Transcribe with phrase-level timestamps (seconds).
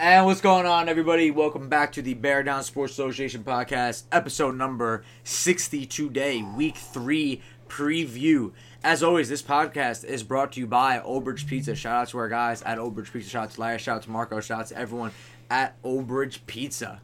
[0.00, 1.32] And what's going on, everybody?
[1.32, 7.42] Welcome back to the Bear Down Sports Association podcast, episode number 60 today, week three
[7.66, 8.52] preview.
[8.84, 11.74] As always, this podcast is brought to you by Old Bridge Pizza.
[11.74, 13.28] Shout out to our guys at Old Bridge Pizza.
[13.28, 13.78] Shout out to Larry.
[13.80, 14.38] Shout out to Marco.
[14.38, 15.10] Shout out to everyone
[15.50, 17.00] at Old Bridge Pizza.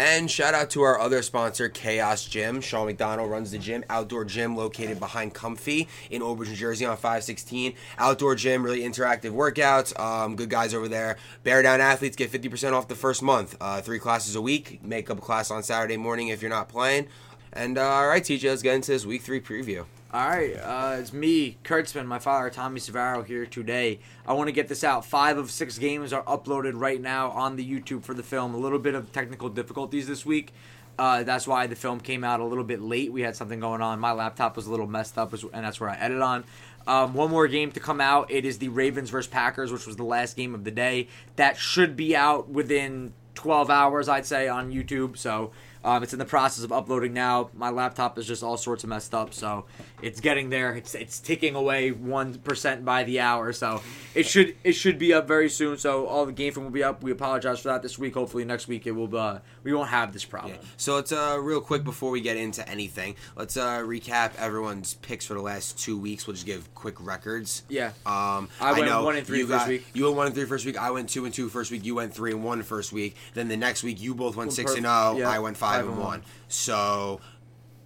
[0.00, 2.62] And shout out to our other sponsor, Chaos Gym.
[2.62, 6.96] Sean McDonald runs the gym, outdoor gym located behind Comfy in Old New Jersey on
[6.96, 7.74] 516.
[7.98, 10.00] Outdoor gym, really interactive workouts.
[10.00, 11.18] Um, good guys over there.
[11.42, 13.58] Bear Down athletes get 50% off the first month.
[13.60, 14.82] Uh, three classes a week.
[14.82, 17.06] Make up a class on Saturday morning if you're not playing.
[17.52, 19.84] And uh, all right, TJ, let's get into this week three preview.
[20.12, 24.00] All right, uh, it's me, Kurtzman, my father, Tommy Savaro, here today.
[24.26, 25.04] I want to get this out.
[25.04, 28.52] Five of six games are uploaded right now on the YouTube for the film.
[28.52, 30.52] A little bit of technical difficulties this week.
[30.98, 33.12] Uh, that's why the film came out a little bit late.
[33.12, 34.00] We had something going on.
[34.00, 36.42] My laptop was a little messed up, and that's where I edit on.
[36.88, 38.32] Um, one more game to come out.
[38.32, 41.06] It is the Ravens versus Packers, which was the last game of the day.
[41.36, 45.16] That should be out within 12 hours, I'd say, on YouTube.
[45.16, 45.52] So
[45.84, 47.50] um, it's in the process of uploading now.
[47.54, 49.64] My laptop is just all sorts of messed up, so
[50.02, 50.74] it's getting there.
[50.74, 53.80] It's it's ticking away one percent by the hour, so
[54.14, 55.78] it should it should be up very soon.
[55.78, 57.02] So all the game film will be up.
[57.02, 58.14] We apologize for that this week.
[58.14, 59.14] Hopefully next week it will.
[59.16, 60.54] Uh, we won't have this problem.
[60.54, 60.68] Yeah.
[60.76, 65.24] So let's uh, real quick before we get into anything, let's uh, recap everyone's picks
[65.26, 66.26] for the last two weeks.
[66.26, 67.62] We'll just give quick records.
[67.68, 67.92] Yeah.
[68.06, 69.84] Um, I went know one and three first got- week.
[69.94, 70.76] You went one and three first week.
[70.78, 71.84] I went two and two first week.
[71.84, 73.16] You went three and one first week.
[73.34, 75.16] Then the next week you both went Well, six per- and zero.
[75.18, 76.22] yeah, I went five, and one.
[76.48, 77.20] So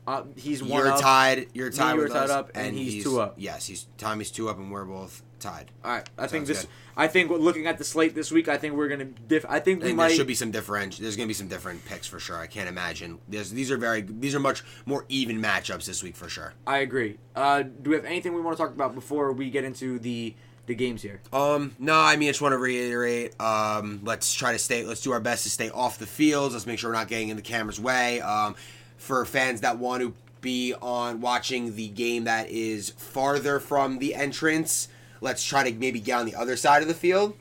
[0.06, 1.00] Uh, he's one you're up.
[1.00, 1.46] tied.
[1.54, 3.34] You're tied you with tied us, up, and he's two up.
[3.36, 5.70] Yes, he's Tommy's two up, and we're both tied.
[5.84, 6.08] All right.
[6.18, 6.60] I think this.
[6.62, 6.70] good.
[6.96, 9.04] I think looking at the slate this week, I think we're gonna.
[9.06, 10.08] Diff- I think we And might.
[10.08, 10.98] there should be some different.
[10.98, 12.36] There's to be some different picks for sure.
[12.38, 13.18] I can't imagine.
[13.28, 14.02] There's, these are very.
[14.02, 16.52] These are much more even matchups this week for sure.
[16.66, 17.18] I agree.
[17.34, 20.34] Uh, do we have anything we want to talk about before we get into the
[20.66, 21.20] the games here?
[21.32, 23.38] Um, no, I mean, I just want to reiterate.
[23.40, 24.84] Um, let's try to stay.
[24.84, 26.54] Let's do our best to stay off the fields.
[26.54, 28.20] Let's make sure we're not getting in the camera's way.
[28.20, 28.54] Um,
[28.96, 34.14] for fans that want to be on watching the game that is farther from the
[34.14, 34.88] entrance,
[35.20, 37.34] let's try to maybe get on the other side of the field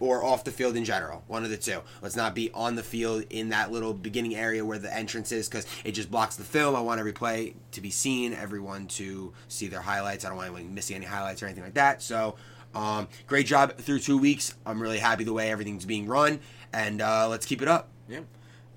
[0.00, 1.22] or off the field in general.
[1.26, 1.80] One of the two.
[2.02, 5.48] Let's not be on the field in that little beginning area where the entrance is
[5.48, 6.74] because it just blocks the film.
[6.74, 10.24] I want every play to be seen, everyone to see their highlights.
[10.24, 12.02] I don't want anyone missing any highlights or anything like that.
[12.02, 12.36] So,
[12.74, 14.54] um, great job through two weeks.
[14.64, 16.40] I'm really happy the way everything's being run,
[16.72, 17.88] and uh, let's keep it up.
[18.08, 18.20] Yeah.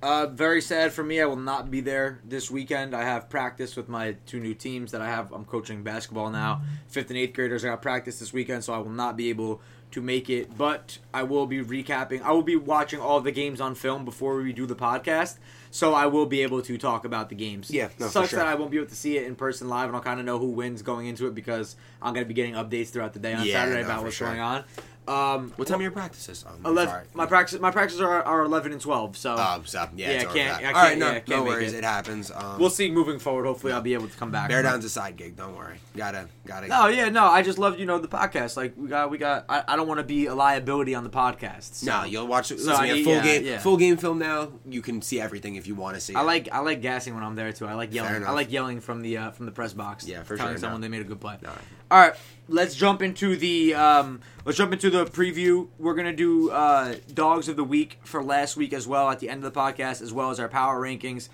[0.04, 1.22] Uh, very sad for me.
[1.22, 2.94] I will not be there this weekend.
[2.94, 5.32] I have practice with my two new teams that I have.
[5.32, 6.62] I'm coaching basketball now.
[6.90, 7.64] Fifth and eighth graders.
[7.64, 9.62] I got practice this weekend, so I will not be able
[9.92, 10.58] to make it.
[10.58, 12.22] But I will be recapping.
[12.22, 15.38] I will be watching all the games on film before we do the podcast.
[15.74, 17.72] So I will be able to talk about the games.
[17.72, 18.38] Yeah, no, for sucks sure.
[18.38, 20.26] that I won't be able to see it in person live, and I'll kind of
[20.28, 23.20] know who wins going into it because I'm going to be getting updates throughout the
[23.20, 24.28] day on Yeah, Saturday no, about what's sure.
[24.28, 24.66] going on.
[25.08, 26.46] Um, What time are your practices?
[26.48, 26.92] Um, Eleven.
[26.94, 27.04] sorry.
[27.14, 27.60] My practice.
[27.60, 29.18] My practices are, are eleven and twelve.
[29.18, 31.44] So Um, so, yeah, Yeah, it's I can't- I can't- right, no, yeah, I no
[31.44, 31.74] worries.
[31.74, 31.78] it.
[31.80, 32.32] It, happens.
[32.32, 33.46] Um, we'll see moving forward.
[33.46, 34.50] Hopefully, I'll be able to come back.
[34.50, 35.36] Bear down's a side gig.
[35.36, 35.78] Don't worry.
[35.96, 36.68] Gotta, gotta.
[36.68, 37.26] No, yeah, no.
[37.26, 38.56] I just love you know the podcast.
[38.58, 39.46] Like we got, we got.
[39.50, 41.76] I, I don't want to be a liability on the podcast.
[41.76, 41.92] So.
[41.92, 42.52] No, you'll watch.
[42.52, 43.60] Listen, I we have full yeah, game, yeah.
[43.60, 44.54] full game film now.
[44.68, 46.16] You can see everything if you want to see.
[46.16, 46.26] I it.
[46.26, 47.68] like I like gassing when I'm there too.
[47.68, 48.26] I like yelling.
[48.26, 50.08] I like yelling from the uh, from the press box.
[50.08, 50.86] Yeah, for telling sure, someone no.
[50.86, 51.38] they made a good play.
[51.46, 51.60] All right.
[51.92, 52.16] All right,
[52.48, 55.68] let's jump into the um, let's jump into the preview.
[55.78, 59.30] We're gonna do uh, dogs of the week for last week as well at the
[59.30, 61.30] end of the podcast, as well as our power rankings.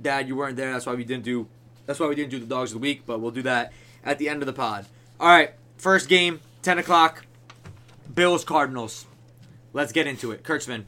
[0.00, 0.72] Dad, you weren't there.
[0.72, 1.46] That's why we didn't do.
[1.86, 3.72] That's why we didn't do the dogs of the week, but we'll do that
[4.04, 4.86] at the end of the pod.
[5.20, 7.24] All right, first game, ten o'clock.
[8.14, 9.06] Bills Cardinals.
[9.72, 10.84] Let's get into it, Kurtzman.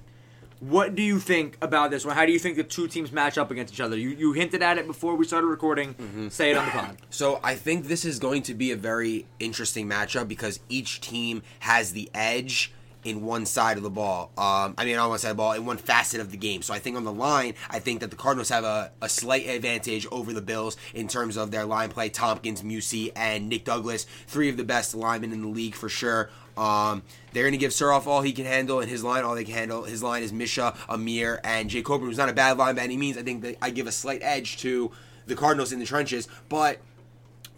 [0.61, 2.15] What do you think about this one?
[2.15, 3.97] How do you think the two teams match up against each other?
[3.97, 5.95] You you hinted at it before we started recording.
[5.95, 6.29] Mm-hmm.
[6.29, 6.97] Say it on the pod.
[7.11, 11.43] So I think this is going to be a very interesting matchup because each team
[11.61, 12.73] has the edge
[13.07, 14.33] in one side of the ball.
[14.37, 16.63] Um, I mean, on one side of the ball, in one facet of the game.
[16.63, 19.47] So I think on the line, I think that the Cardinals have a, a slight
[19.47, 22.09] advantage over the Bills in terms of their line play.
[22.09, 26.31] Tompkins, Musi, and Nick Douglas, three of the best linemen in the league for sure.
[26.57, 27.03] Um,
[27.33, 29.55] they're going to give Suroff all he can handle, and his line all they can
[29.55, 29.85] handle.
[29.85, 32.97] His line is Misha, Amir, and Jay Coburn, who's not a bad line by any
[32.97, 33.19] means.
[33.19, 34.91] I think that I give a slight edge to
[35.27, 36.79] the Cardinals in the trenches, but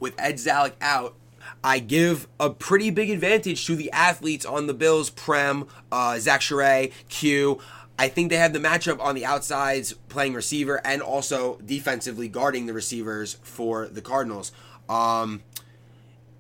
[0.01, 1.15] with Ed Zalek out,
[1.63, 6.41] I give a pretty big advantage to the athletes on the Bills, Prem, uh, Zach
[6.41, 7.61] Charay, Q.
[7.99, 12.67] I think they have the matchup on the outsides playing receiver and also defensively guarding
[12.67, 14.53] the receivers for the Cardinals.
[14.89, 15.43] Um,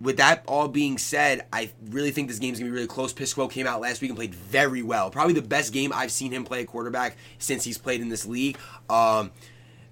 [0.00, 3.12] with that all being said, I really think this game's gonna be really close.
[3.12, 5.10] Pisco came out last week and played very well.
[5.10, 8.26] Probably the best game I've seen him play a quarterback since he's played in this
[8.26, 8.58] league.
[8.88, 9.32] Um,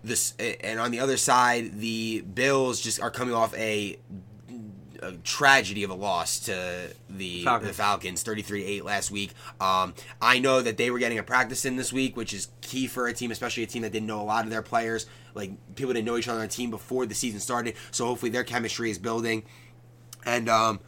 [0.04, 3.98] this and on the other side, the Bills just are coming off a
[5.02, 7.68] a tragedy of a loss to the Falcons.
[7.68, 9.32] the Falcons, 33-8 last week.
[9.60, 12.86] Um, I know that they were getting a practice in this week, which is key
[12.86, 15.06] for a team, especially a team that didn't know a lot of their players.
[15.34, 18.30] Like people didn't know each other on the team before the season started, so hopefully
[18.30, 19.44] their chemistry is building.
[20.26, 20.80] And um,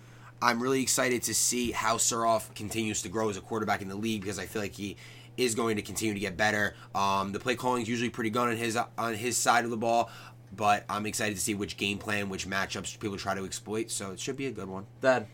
[0.43, 3.96] I'm really excited to see how Suroff continues to grow as a quarterback in the
[3.96, 4.96] league because I feel like he
[5.37, 6.75] is going to continue to get better.
[6.94, 9.76] Um, the play calling is usually pretty good on his on his side of the
[9.76, 10.11] ball,
[10.55, 13.90] but I'm excited to see which game plan, which matchups people try to exploit.
[13.90, 14.87] So it should be a good one.
[15.00, 15.26] Dad.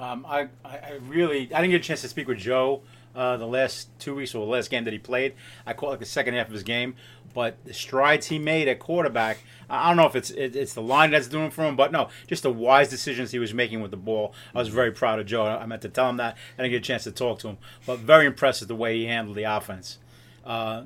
[0.00, 2.82] Um, I, I I really I didn't get a chance to speak with Joe
[3.14, 5.34] uh, the last two weeks or the last game that he played.
[5.66, 6.96] I caught like the second half of his game,
[7.32, 9.38] but the strides he made at quarterback.
[9.68, 12.08] I don't know if it's it, it's the line that's doing for him, but no,
[12.26, 14.34] just the wise decisions he was making with the ball.
[14.54, 15.46] I was very proud of Joe.
[15.46, 16.36] I meant to tell him that.
[16.58, 18.98] I didn't get a chance to talk to him, but very impressed with the way
[18.98, 19.98] he handled the offense.
[20.44, 20.84] Uh,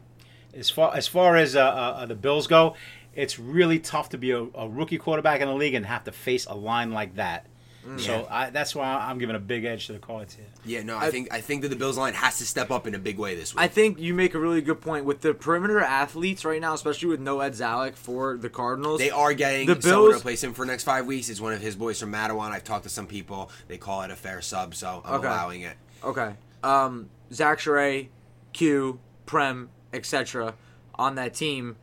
[0.54, 2.74] as far as far as uh, uh, the Bills go,
[3.14, 6.12] it's really tough to be a, a rookie quarterback in the league and have to
[6.12, 7.46] face a line like that.
[7.98, 10.46] So I, that's why I'm giving a big edge to the Cards here.
[10.64, 12.94] Yeah, no, I, think I think that the Bills line has to step up in
[12.94, 13.62] a big way this week.
[13.62, 17.08] I think you make a really good point with the perimeter athletes right now, especially
[17.08, 19.00] with no Ed Zalek for the Cardinals.
[19.00, 21.28] They are getting The someone to replace him for the next five weeks.
[21.28, 22.50] It's one of his boys from Matawan.
[22.50, 23.50] I've talked to some people.
[23.68, 25.26] They call it a fair sub, so I'm Okay.
[25.28, 25.76] allowing it.
[26.02, 26.34] Okay.
[26.62, 28.08] Um, Zach Sherray,
[28.52, 30.54] Q, Prem, etc.
[30.94, 31.76] on that team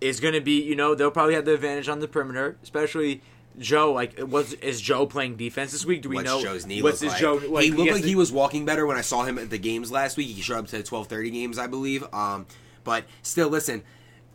[0.00, 3.22] is going to be, you know, they'll probably have the advantage on the perimeter, especially
[3.58, 3.92] Joe.
[3.92, 6.02] Like, was is Joe playing defense this week?
[6.02, 7.20] Do we What's know Joe's knee what's his like?
[7.20, 7.34] Joe?
[7.48, 9.58] like, he looked like the- he was walking better when I saw him at the
[9.58, 10.28] games last week.
[10.28, 12.04] He showed up to the twelve thirty games, I believe.
[12.14, 12.46] Um,
[12.84, 13.82] but still, listen,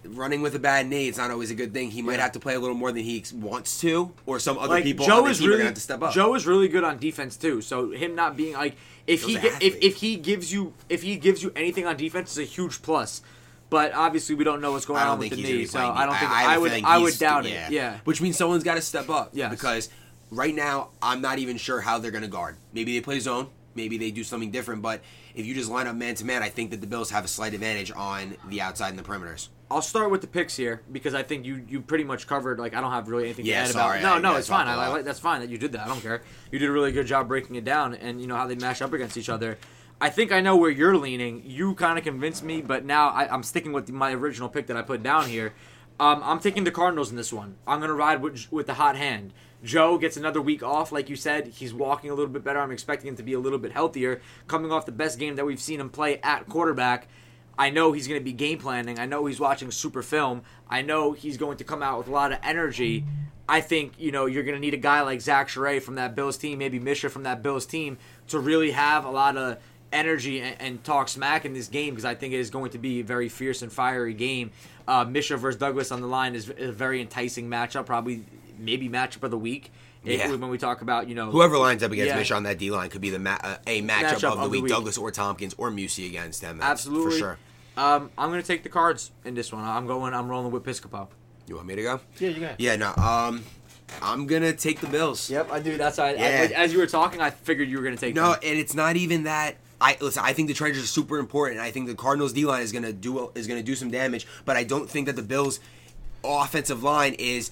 [0.05, 1.91] running with a bad knee, it's not always a good thing.
[1.91, 2.21] He might Yeah.
[2.23, 5.05] have to play a little more than he wants to, or some other like people
[5.05, 6.13] Joe is really have to step up.
[6.13, 7.61] Joe is really good on defense too.
[7.61, 8.75] So him not being like
[9.07, 9.35] if Joe's he
[9.65, 12.81] if, if he gives you if he gives you anything on defense is a huge
[12.81, 13.21] plus.
[13.69, 15.79] But obviously we don't know what's going on with the knee, be so.
[15.79, 17.71] I don't think have I, a would feeling I would he's- doubt it.
[17.71, 17.99] Yeah.
[18.05, 19.31] Which means someone's got to step up.
[19.33, 19.49] Yes.
[19.51, 19.89] Because
[20.31, 22.55] right now, I'm not even sure how they're going to guard.
[22.73, 23.49] Maybe they play zone.
[23.75, 24.81] Maybe they do something different.
[24.81, 25.01] But
[25.35, 27.27] if you just line up man to man, I think that the Bills have a
[27.27, 29.49] slight advantage on the outside and the perimeters.
[29.69, 32.73] I'll start with the picks here because I think you you pretty much covered like
[32.73, 34.13] I don't have really anything Yeah, to add sorry, about.
[34.15, 34.65] I- No, no, it's fine.
[34.65, 34.93] talked a I, I lot.
[34.95, 35.81] like that's fine that you did that.
[35.81, 36.21] I don't care.
[36.53, 38.81] You did a really good job breaking it down and you know how they match
[38.81, 39.57] up against each other.
[39.99, 41.41] I think I know where you're leaning.
[41.45, 44.77] You kind of convinced me, but now I, I'm sticking with my original pick that
[44.77, 45.53] I put down here.
[45.99, 47.55] Um, I'm taking the Cardinals in this one.
[47.65, 49.33] I'm gonna ride with with the hot hand.
[49.63, 51.47] Joe gets another week off, like you said.
[51.47, 52.59] He's walking a little bit better.
[52.59, 55.45] I'm expecting him to be a little bit healthier, coming off the best game that
[55.45, 57.07] we've seen him play at quarterback.
[57.57, 58.99] I know he's going to be game planning.
[58.99, 60.43] I know he's watching super film.
[60.69, 63.03] I know he's going to come out with a lot of energy.
[63.49, 66.15] I think you know you're going to need a guy like Zach Sherray from that
[66.15, 67.97] Bills team, maybe Misha from that Bills team,
[68.27, 69.57] to really have a lot of
[69.91, 72.77] energy and, and talk smack in this game because I think it is going to
[72.77, 74.51] be a very fierce and fiery game.
[74.87, 78.23] Uh, Misha versus Douglas on the line is, is a very enticing matchup, probably
[78.57, 79.71] maybe matchup of the week.
[80.05, 80.29] If- Yeah.
[80.35, 82.17] when we talk about you know Whoever lines up against Yeah.
[82.17, 84.67] Mitch on that D line could be the ma- uh, a matchup, of the week.
[84.67, 86.59] Douglas or Tompkins or Musi against them.
[86.59, 87.37] That's absolutely for sure.
[87.75, 89.63] Um, I'm going to take the cards in this one.
[89.63, 90.13] I'm going.
[90.13, 91.07] I'm rolling with Piscopo.
[91.47, 91.99] You want me to go?
[92.19, 92.49] Yeah, you go.
[92.57, 92.93] Yeah, no.
[92.95, 93.43] Um,
[94.01, 95.29] I'm gonna take the Bills.
[95.29, 95.77] Yep, I do.
[95.77, 96.09] That's why.
[96.09, 96.41] I, Yeah.
[96.41, 98.15] like, as you were talking, I figured you were going to take.
[98.15, 98.39] No, them.
[98.43, 99.55] and it's not even that.
[99.79, 100.23] I listen.
[100.25, 101.59] I think the Chargers are super important.
[101.59, 104.57] I think the Cardinals D line is gonna do is gonna do some damage, but
[104.57, 105.59] I don't think that the Bills
[106.23, 107.51] offensive line is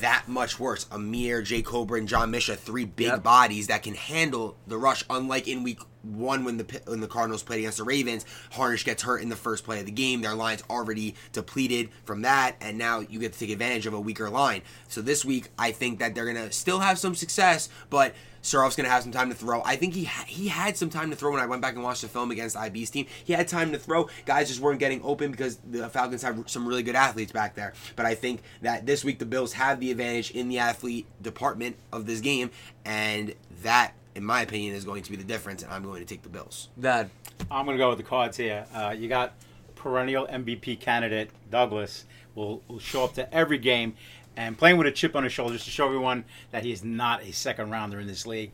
[0.00, 0.86] that much worse.
[0.90, 3.22] Amir, Jay Coburn, and John Misha, three big Yep.
[3.22, 5.04] bodies that can handle the rush.
[5.08, 9.02] Unlike in week one when the when the Cardinals played against the Ravens, Harnish gets
[9.02, 10.22] hurt in the first play of the game.
[10.22, 14.00] Their line's already depleted from that, and now you get to take advantage of a
[14.00, 14.62] weaker line.
[14.88, 18.14] So this week, I think that they're gonna still have some success, but.
[18.46, 19.60] Surov's gonna have some time to throw.
[19.64, 21.82] I think he ha- he had some time to throw when I went back and
[21.82, 23.06] watched the film against IB's team.
[23.24, 24.08] He had time to throw.
[24.24, 27.72] Guys just weren't getting open because the Falcons have some really good athletes back there.
[27.96, 31.76] But I think that this week the Bills have the advantage in the athlete department
[31.92, 32.50] of this game,
[32.84, 35.64] and that, in my opinion, is going to be the difference.
[35.64, 36.68] And I'm going to take the Bills.
[36.78, 37.10] Dad.
[37.50, 38.64] I'm going to go with the cards here.
[38.72, 39.34] Uh, you got
[39.74, 43.94] perennial MVP candidate Douglas will, will show up to every game
[44.36, 46.84] and playing with a chip on his shoulder just to show everyone that he is
[46.84, 48.52] not a second rounder in this league.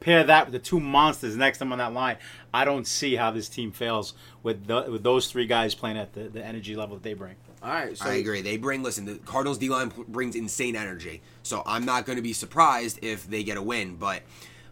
[0.00, 2.16] Pair that with the two monsters next to him on that line.
[2.52, 6.12] I don't see how this team fails with the, with those three guys playing at
[6.12, 7.36] the, the energy level that they bring.
[7.62, 7.96] All right.
[7.96, 8.42] So I agree.
[8.42, 9.06] They bring listen.
[9.06, 13.26] The Cardinals D line brings insane energy, so I'm not going to be surprised if
[13.26, 13.96] they get a win.
[13.96, 14.22] But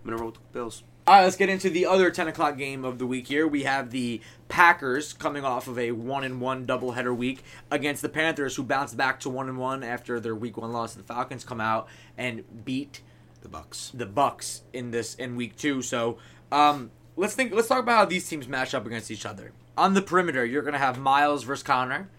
[0.05, 0.83] I'm going to roll with the Bills.
[1.05, 3.45] All right, let's get into the other 10 o'clock game of the week here.
[3.47, 7.43] We have the Packers coming off of a 1 and 1 doubleheader week
[7.73, 10.95] against the Panthers, who bounced back to 1 and 1 after their week 1 loss.
[10.95, 13.01] The Falcons come out and beat
[13.41, 13.91] The Bucks.
[13.93, 15.83] the Bucks in this in week 2.
[15.83, 16.19] So,
[16.53, 19.51] um, let's think let's talk about how these teams match up against each other.
[19.77, 22.11] On the perimeter, you're going to have Miles versus Connor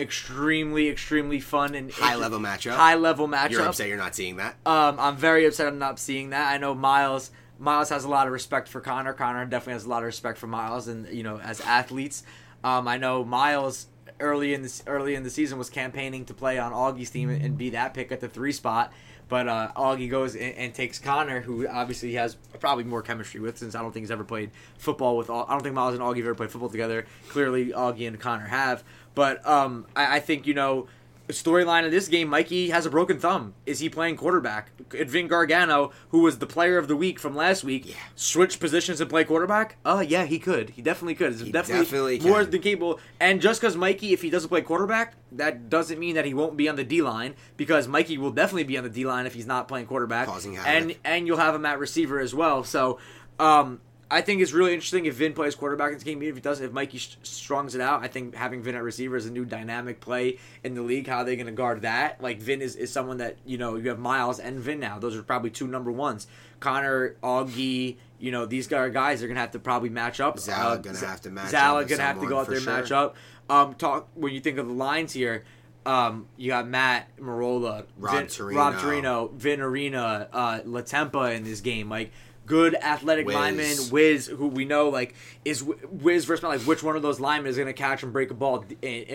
[0.00, 2.72] extremely, extremely fun and High level matchup.
[2.72, 3.50] high level matchup.
[3.50, 4.56] You're upset you're not seeing that.
[4.66, 6.52] Um, I'm very upset I'm not seeing that.
[6.52, 7.30] I know Miles.
[7.62, 9.12] Miles has a lot of respect for Connor.
[9.12, 12.24] Connor definitely has a lot of respect for Miles, and you know, as athletes,
[12.64, 13.86] um, I know Miles
[14.18, 17.56] early in this early in the season was campaigning to play on Augie's team and
[17.56, 18.92] be that pick at the three spot.
[19.28, 23.40] But uh, Augie goes and, and takes Connor, who obviously he has probably more chemistry
[23.40, 25.30] with, since I don't think he's ever played football with.
[25.30, 27.06] All, I don't think Miles and Augie have ever played football together.
[27.28, 28.82] Clearly, Augie and Connor have.
[29.14, 30.88] But um, I, I think you know
[31.28, 33.54] storyline of this game, Mikey has a broken thumb.
[33.64, 34.70] Is he playing quarterback?
[34.88, 37.94] Could Vin Gargano, who was the player of the week from last week, Yeah.
[38.16, 39.76] switch positions and play quarterback?
[39.84, 40.70] Uh, yeah, he could.
[40.70, 41.32] He definitely could.
[41.32, 41.84] It's definitely,
[42.18, 43.00] definitely more than capable.
[43.20, 46.56] And just because Mikey, if he doesn't play quarterback, that doesn't mean that he won't
[46.56, 49.34] be on the D line because Mikey will definitely be on the D line if
[49.34, 50.26] he's not playing quarterback.
[50.26, 50.68] Causing havoc.
[50.70, 52.64] and and you'll have him at receiver as well.
[52.64, 52.98] So,
[53.38, 53.80] um,
[54.12, 56.18] I think it's really interesting if Vin plays quarterback in this game.
[56.22, 58.82] Even If he doesn't, if Mikey sh- strongs it out, I think having Vin at
[58.82, 61.06] receiver is a new dynamic play in the league.
[61.08, 62.20] How are they going to guard that?
[62.22, 64.98] Like Vin is, is someone that you know you have Miles and Vin now.
[64.98, 66.26] Those are probably two number ones.
[66.60, 70.38] Connor, Augie, you know these guy- guys are going to have to probably match up.
[70.38, 72.66] Zala Uh, gonna Z- have to match Zala gonna have to go out there and
[72.66, 73.16] match up.
[73.50, 75.44] Um, talk when you think of the lines here.
[75.84, 78.60] Um, you got Matt Marola, Rob Vin, Torino.
[78.60, 81.88] Rob Torino, Vin Arena, uh, Latempa in this game.
[81.88, 82.12] Like
[82.46, 83.34] good athletic Wiz.
[83.34, 87.20] linemen, Wiz, who we know like is Wi- Wiz versus like which one of those
[87.20, 88.64] linemen is going to catch and break a ball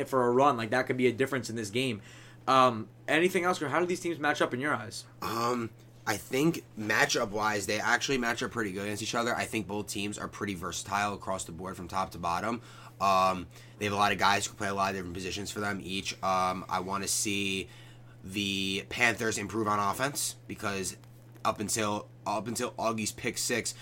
[0.05, 0.57] for a run?
[0.57, 2.01] Like that could be a difference in this game.
[2.47, 3.59] Um, anything else?
[3.59, 5.05] How do these teams match up in your eyes?
[5.21, 5.69] Um,
[6.05, 9.35] I think matchup wise, they actually match up pretty good against each other.
[9.35, 12.61] I think both teams are pretty versatile across the board from top to bottom.
[13.01, 15.59] Um, they have a lot of guys who play a lot of different positions for
[15.59, 16.13] them each.
[16.23, 17.67] Um, I want to see
[18.23, 20.95] the Panthers improve on offense because
[21.47, 23.73] up until up until Augie's pick six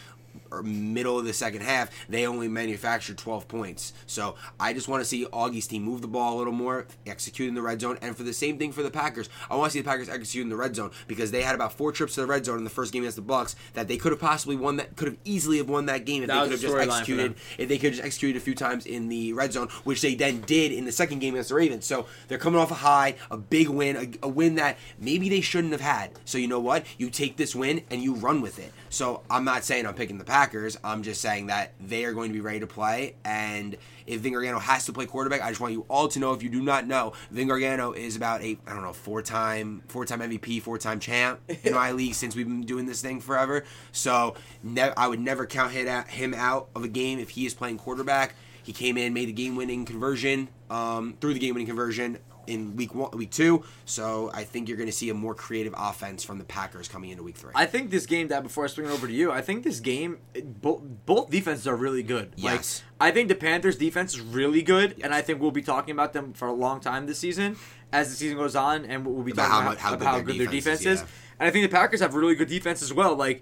[0.51, 3.93] or middle of the second half, they only manufactured 12 points.
[4.05, 7.49] So I just want to see Augie's team move the ball a little more, execute
[7.49, 9.73] in the red zone, and for the same thing for the Packers, I want to
[9.73, 12.21] see the Packers execute in the red zone because they had about four trips to
[12.21, 14.55] the red zone in the first game against the Bucks that they could have possibly
[14.55, 16.75] won that, could have easily have won that game if That they could have just
[16.75, 20.01] executed, if they could have just executed a few times in the red zone, which
[20.01, 21.85] they then did in the second game against the Ravens.
[21.85, 25.41] So they're coming off a high, a big win, a, a win that maybe they
[25.41, 26.11] shouldn't have had.
[26.25, 26.85] So you know what?
[26.97, 28.71] You take this win and you run with it.
[28.89, 30.34] So I'm not saying I'm picking the Packers.
[30.83, 33.15] I'm just saying that they are going to be ready to play.
[33.23, 36.33] And if Vin Gargano has to play quarterback, I just want you all to know
[36.33, 39.81] if you do not know, Vin Gargano is about a I don't know four time
[39.87, 43.21] four time MVP, four time champ in my league since we've been doing this thing
[43.21, 43.63] forever.
[43.93, 47.77] So ne- I would never count him out of a game if he is playing
[47.77, 48.35] quarterback.
[48.61, 52.75] He came in, made the game winning conversion, um, through the game winning conversion in
[52.75, 53.63] week one, week two.
[53.85, 57.09] So I think you're going to see a more creative offense from the Packers coming
[57.09, 57.51] into week three.
[57.55, 59.79] I think this game that before I swing it over to you, I think this
[59.79, 60.17] game
[60.61, 62.33] both both defenses are really good.
[62.35, 62.83] Yes.
[62.99, 65.91] Like, I think the Panthers defense is really good, and I think we'll be talking
[65.91, 67.57] about them for a long time this season
[67.91, 70.15] as the season goes on, and we'll be About talking how about how about good
[70.15, 71.07] their good their defense defense is, is.
[71.07, 71.35] yeah.
[71.39, 73.15] And I think the Packers have really good defense as well.
[73.15, 73.41] Like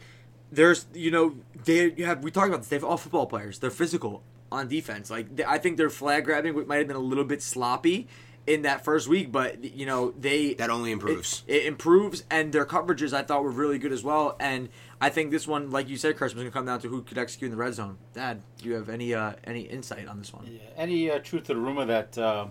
[0.52, 2.70] there's you know they you have we talked about this.
[2.70, 3.60] They have all football players.
[3.60, 5.10] They're physical on defense.
[5.10, 8.08] Like they, I think their flag grabbing might have been a little bit sloppy
[8.46, 11.44] in that first week, but you know they that only improves.
[11.48, 14.36] it, it improves, and their coverages I thought were really good as well.
[14.40, 14.70] And
[15.00, 17.02] I think this one, like you said, Chris, was going to come down to who
[17.04, 17.98] could execute in the red zone.
[18.14, 20.46] Dad, do you have any uh, any insight on this one?
[20.52, 20.60] Yeah.
[20.78, 22.48] Any uh, truth to the rumor that uh,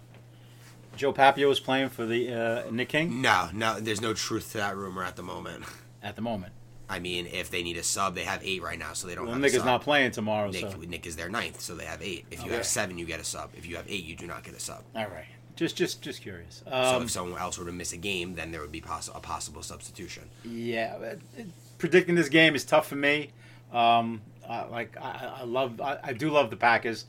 [0.97, 2.33] Joe Papio is playing for the
[2.67, 5.65] uh, Nick King no, no, there's no truth to that rumor at the moment.
[6.03, 6.53] at the moment?
[6.91, 9.25] I mean, if they need a sub, they have eight right now, so they don't
[9.25, 11.75] Well, have Nick a is not playing tomorrow, Nick, so Nick is their ninth, so
[11.75, 12.27] they have eight.
[12.31, 12.57] If you Okay.
[12.57, 13.51] have seven, you get a sub.
[13.57, 14.83] If you have eight, you do not get a sub.
[14.95, 15.25] all right.
[15.63, 16.63] Just, just, just curious.
[16.69, 19.07] so Um, if someone else were to miss a game, then there would be poss-
[19.15, 20.25] a possible substitution.
[20.45, 20.97] Yeah,
[21.39, 21.43] uh,
[21.79, 23.31] predicting this game is tough for me.
[23.73, 27.05] Um, uh, like I, I love, I, I do love the Packers,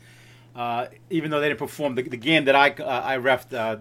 [0.55, 3.53] uh, even though they didn't perform the, the game that I uh, I refed.
[3.55, 3.77] Uh,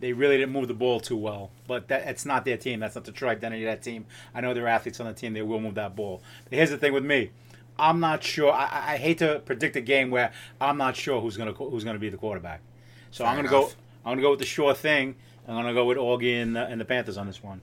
[0.00, 2.80] they really didn't move the ball too well, but that, it's not their team.
[2.80, 4.06] That's not the true identity of that team.
[4.34, 5.34] I know there are athletes on the team.
[5.34, 6.22] They will move that ball.
[6.44, 7.30] But here's the thing with me.
[7.78, 8.52] I'm not sure.
[8.52, 11.84] I, I- I hate to predict a game where I'm not sure who's gonna who's
[11.84, 12.62] gonna be the quarterback.
[13.10, 13.70] So Fair I'm gonna enough.
[13.74, 13.76] go.
[14.08, 15.16] I'm gonna go with the sure thing.
[15.46, 17.60] I'm gonna go with Augie and, uh, and the Panthers on this one.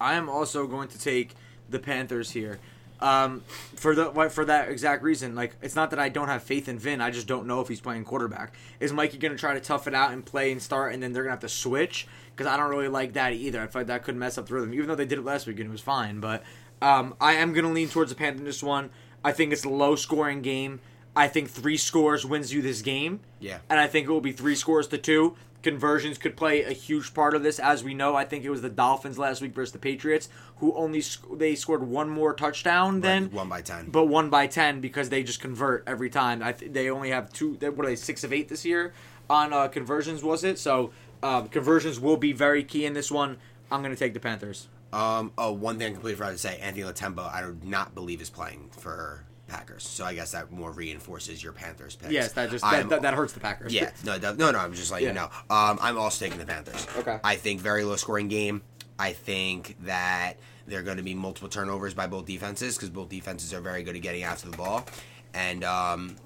[0.00, 1.34] I am also going to take
[1.68, 2.58] the Panthers here.
[2.98, 3.42] Um,
[3.74, 6.78] for the for that exact reason, like it's not that I don't have faith in
[6.78, 7.00] Vin.
[7.00, 8.54] I just don't know if he's playing quarterback.
[8.80, 11.12] Is Mikey going to try to tough it out and play and start, and then
[11.12, 12.06] they're going to have to switch?
[12.34, 13.60] Because I don't really like that either.
[13.60, 15.46] I feel like that could mess up the rhythm, even though they did it last
[15.46, 16.20] week and it was fine.
[16.20, 16.42] But
[16.80, 18.90] um, I am going to lean towards the Panthers in this one.
[19.22, 20.80] I think it's a low scoring game.
[21.14, 23.20] I think three scores wins you this game.
[23.40, 23.58] Yeah.
[23.70, 25.36] And I think it will be three scores to two.
[25.70, 28.14] Conversions could play a huge part of this, as we know.
[28.14, 31.56] I think it was the Dolphins last week versus the Patriots, who only sc- they
[31.56, 33.90] scored one more touchdown than Right, one by 10.
[33.90, 36.40] but one by ten because they just convert every time.
[36.40, 37.56] I th- they only have two.
[37.56, 37.96] They, what are they?
[37.96, 38.92] Six of eight this year
[39.28, 40.60] on uh, conversions, was it?
[40.60, 43.38] So Um, conversions will be very key in this one.
[43.68, 44.68] I'm going to take the Panthers.
[44.92, 48.20] Um, oh, one thing I completely forgot to say: Anthony Latemba, I do not believe
[48.22, 49.86] is playing for Packers.
[49.86, 52.10] So I guess that more reinforces your Panthers pick.
[52.10, 53.72] Yes, that just that, that, that hurts the Packers.
[53.72, 54.58] Yeah, no, no, no.
[54.58, 55.30] I'm just letting you know.
[55.50, 56.86] Um, I'm also taking the Panthers.
[56.98, 57.18] Okay.
[57.22, 58.62] I think very low scoring game.
[58.98, 60.34] I think that
[60.66, 63.82] there are going to be multiple turnovers by both defenses because both defenses are very
[63.82, 64.86] good at getting after the ball,
[65.34, 66.16] and um,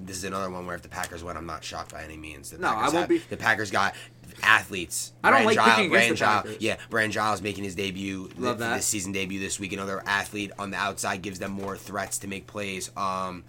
[0.00, 2.50] this is another one where if the Packers win, I'm not shocked by any means.
[2.50, 3.94] The No, I won't have- be- The Packers got
[4.42, 5.12] athletes.
[5.24, 6.56] I don't Brandon like Giles- picking against the Giles- Packers.
[6.60, 8.30] Yeah, Brandon Giles making his debut.
[8.36, 8.76] Love th- that.
[8.76, 9.72] This season debut this week.
[9.72, 12.90] Another athlete on the outside gives them more threats to make plays.
[12.96, 13.44] Um,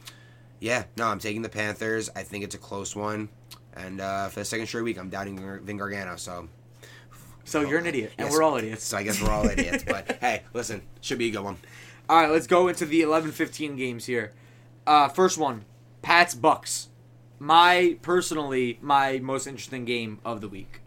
[0.59, 2.09] yeah, no, I'm taking the Panthers.
[2.15, 3.29] I think it's a close one.
[3.75, 6.17] And uh, for the second straight week, I'm doubting Vin Gargano.
[6.17, 6.49] So,
[7.45, 8.33] So you're an idiot, and Yes.
[8.33, 8.83] we're all idiots.
[8.83, 9.83] so I guess we're all idiots.
[9.87, 11.57] But hey, listen, should be a good one.
[12.09, 14.33] All right, let's go into the 11-15 games here.
[14.85, 15.63] Uh, first one,
[16.01, 16.89] Pats Bucks.
[17.39, 20.80] My personally my most interesting game of the week.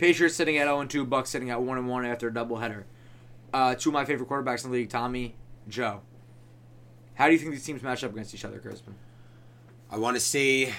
[0.00, 2.84] Patriots sitting at 0 2, Bucks sitting at 1 1 after a doubleheader.
[3.52, 5.34] Uh, two of my favorite quarterbacks in the league, Tommy,
[5.68, 6.00] Joe.
[7.14, 8.94] How do you think these teams match up against each other, Crispin?
[9.90, 10.72] I want to see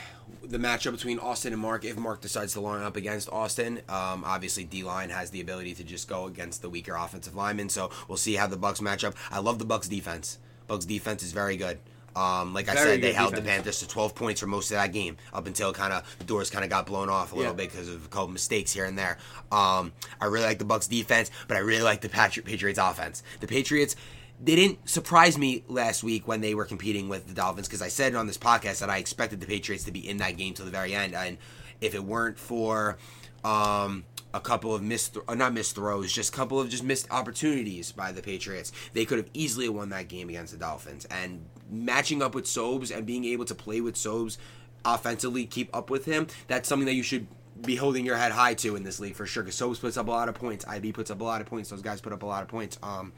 [0.44, 3.82] the matchup between Austin and Mark if Mark decides to line up against Austin.
[3.88, 7.70] Um, obviously, D line has the ability to just go against the weaker offensive lineman,
[7.70, 9.14] so we'll see how the Bucks match up.
[9.30, 10.40] I love the Bucks defense.
[10.66, 11.78] Bucks defense is very good.
[12.16, 13.42] Um, like I said, they held the.
[13.42, 16.50] Panthers to 12 points for most of that game up until kind of the doors
[16.50, 17.56] kind of got blown off a little Yeah.
[17.58, 19.18] bit because of a couple mistakes here and there.
[19.52, 23.24] Um, I really like the Bucks defense, but I really like the Patri- Patriots offense.
[23.40, 23.96] The Patriots
[24.44, 27.90] they didn't surprise me last week when they were competing with the Dolphins because I
[27.90, 30.66] said on this podcast that I expected the Patriots to be in that game till
[30.66, 31.38] the very end, and
[31.80, 32.98] if it weren't for
[33.44, 34.04] um,
[34.34, 37.92] a couple of missed, uh, not missed throws, just a couple of just missed opportunities
[37.92, 41.06] by the Patriots, they could have easily won that game against the Dolphins.
[41.06, 44.38] And matching up with Sobes and being able to play with Sobes
[44.86, 47.28] offensively, keep up with him, that's something that you should
[47.62, 49.44] be holding your head high to in this league for sure.
[49.44, 51.70] Because Sobes puts up a lot of points, IB puts up a lot of points,
[51.70, 52.80] those guys put up a lot of points.
[52.82, 53.14] Um,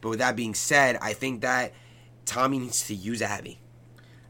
[0.00, 1.72] but with that being said, I think that
[2.26, 3.60] Tommy needs to use Abby.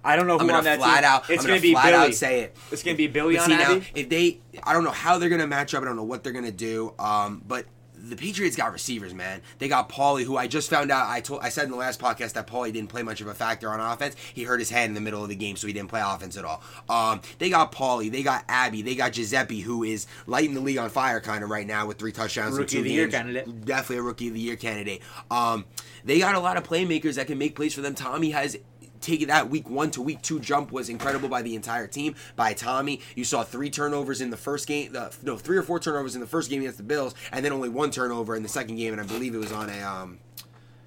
[0.05, 1.05] I don't know who I'm gonna on that flat team.
[1.05, 1.31] out.
[1.31, 2.09] It's I'm gonna gonna be flat Billy.
[2.09, 2.57] out say it.
[2.71, 5.47] It's gonna be Billy on see now, if they, I don't know how they're gonna
[5.47, 5.83] match up.
[5.83, 6.95] I don't know what they're gonna do.
[6.99, 7.67] Um, but
[8.09, 9.41] the Patriots got receivers, man.
[9.59, 11.09] They got Paulie, who I just found out.
[11.09, 13.35] I told, I said in the last podcast that Paulie didn't play much of a
[13.35, 14.17] factor on offense.
[14.33, 16.37] He hurt his hand in the middle of the game, so he didn't play offense
[16.37, 16.63] at all.
[16.89, 20.79] Um, they got Paulie, they got Abby, they got Giuseppe, who is lighting the league
[20.79, 23.65] on fire kind of right now with three touchdowns, Rookie of the year candidate.
[23.65, 25.03] Definitely a rookie of the year candidate.
[25.31, 25.65] Um,
[26.05, 27.95] they got a lot of playmakers that can make plays for them.
[27.95, 28.57] Tommy has
[29.01, 32.53] taking that week one to week two jump was incredible by the entire team by
[32.53, 33.01] Tommy.
[33.15, 36.21] You saw three turnovers in the first game, the, no, three or four turnovers in
[36.21, 38.93] the first game against the Bills, and then only one turnover in the second game,
[38.93, 40.19] and I believe it was on a um.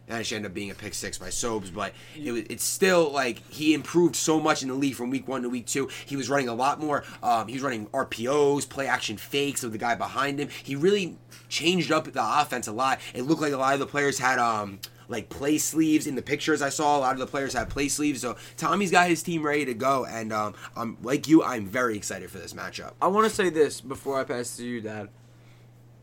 [0.08, 3.12] It actually ended up being a pick six by Sobes, but it was, it's still
[3.12, 5.88] like he improved so much in the league from week one to week two.
[6.08, 7.04] He was running a lot more.
[7.22, 10.50] Um, he was running RPOs, play action fakes of the guy behind him.
[10.64, 13.00] He really changed up the offense a lot.
[13.14, 16.22] It looked like a lot of the players had um, like play sleeves in the
[16.22, 16.98] pictures I saw.
[16.98, 18.22] A lot of the players have play sleeves.
[18.22, 21.44] So Tommy's got his team ready to go, and um, I'm like you.
[21.44, 22.94] I'm very excited for this matchup.
[23.02, 25.10] I want to say this before I pass to you, Dad.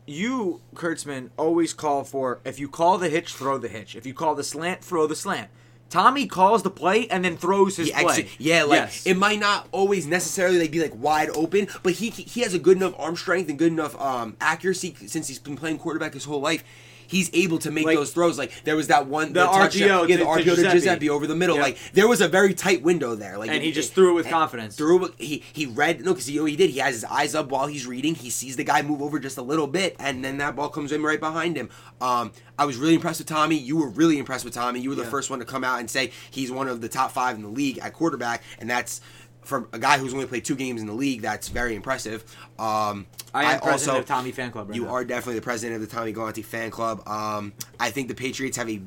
[0.05, 3.95] You, Kurtzman, always call for if you call the hitch, throw the hitch.
[3.95, 5.49] If you call the slant, throw the slant.
[5.89, 8.27] Tommy calls the play and then throws his He play.
[8.39, 9.05] yeah, like Yes.
[9.05, 12.59] it might not always necessarily like be like wide open, but he he has a
[12.59, 16.25] good enough arm strength and good enough um, accuracy since he's been playing quarterback his
[16.25, 16.63] whole life.
[17.07, 18.37] He's able to make Like- those throws.
[18.37, 20.71] Like there was that one The RPO yeah, the to RPO to Giuseppe.
[20.71, 21.55] Giuseppe over the middle.
[21.55, 21.61] Yeah.
[21.63, 23.37] Like there was a very tight window there.
[23.37, 24.75] Like And he just threw it with confidence.
[24.75, 25.13] Threw it.
[25.17, 26.69] He he read no because he, he did.
[26.69, 28.15] He has his eyes up while he's reading.
[28.15, 30.91] He sees the guy move over just a little bit, and then that ball comes
[30.91, 31.69] in right behind him.
[32.01, 33.55] Um, I was really impressed with Tommy.
[33.55, 34.79] You were really impressed with Tommy.
[34.79, 35.09] You were the Yeah.
[35.09, 37.49] first one to come out and say he's one of the top five in the
[37.49, 39.01] league at quarterback, and that's
[39.43, 41.21] from a guy who's only played two games in the league.
[41.21, 42.25] That's very impressive.
[42.59, 43.05] Um,
[43.45, 44.89] I am president of Tommy Fan Club right you now.
[44.91, 47.07] are definitely the president of the Tommy Galante fan club.
[47.07, 48.81] Um, I think the Patriots have a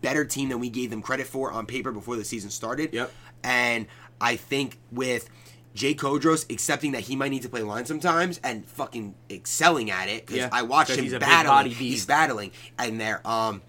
[0.00, 2.92] better team than we gave them credit for on paper before the season started.
[2.94, 3.12] Yep.
[3.44, 3.86] And
[4.20, 5.28] I think with
[5.74, 10.08] Jay Kodros accepting that he might need to play line sometimes and fucking excelling at
[10.08, 11.46] it because Yeah, I watched him he's battling.
[11.46, 13.20] body He's battling, and there.
[13.26, 13.62] Um,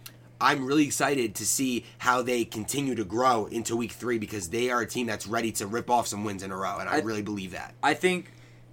[0.43, 4.71] I'm really excited to see how they continue to grow into Week Three because they
[4.71, 6.95] are a team that's ready to rip off some wins in a row, and I,
[6.95, 7.75] I- really believe that.
[7.83, 8.31] I think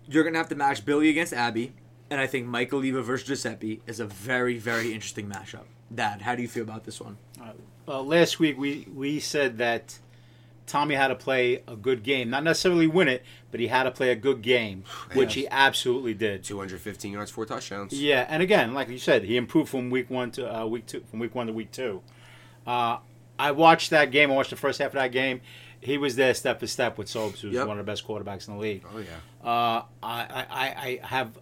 [0.09, 1.73] you're gonna have to match Billy against Abby,
[2.11, 5.65] and I think Michael Oliva versus Giuseppe is a very, very interesting matchup.
[5.95, 7.17] Dad, how do you feel about this one?
[7.87, 9.99] Uh, last week we we said that
[10.67, 13.91] Tommy had to play a good game, not necessarily win it, but he had to
[13.91, 16.45] play a good game, which he absolutely did.
[16.45, 17.93] 215 yards, four touchdowns.
[17.93, 21.03] Yeah, and again, like you said, he improved from week one to uh, week two,
[21.11, 22.03] from week one to week two.
[22.67, 22.99] Uh,
[23.39, 24.31] I watched that game.
[24.31, 25.41] I watched the first half of that game.
[25.81, 27.67] He was there step for step with Sobes, who's Yep.
[27.67, 28.85] one of the best quarterbacks in the league.
[28.95, 29.49] Oh yeah.
[29.49, 31.39] Uh, I, I, I- I have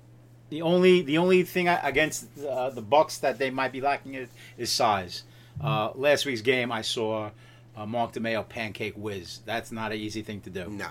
[0.51, 4.15] the only the only thing I, against uh, the Bucks that they might be lacking
[4.15, 5.25] is, is size.
[5.63, 7.31] Uh, last week's game, I saw
[7.77, 9.41] uh, Mark DeMeo pancake whiz.
[9.47, 10.69] That's not an easy thing to do.
[10.71, 10.89] No.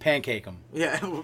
[0.00, 0.58] Pancake him.
[0.72, 0.98] Yeah.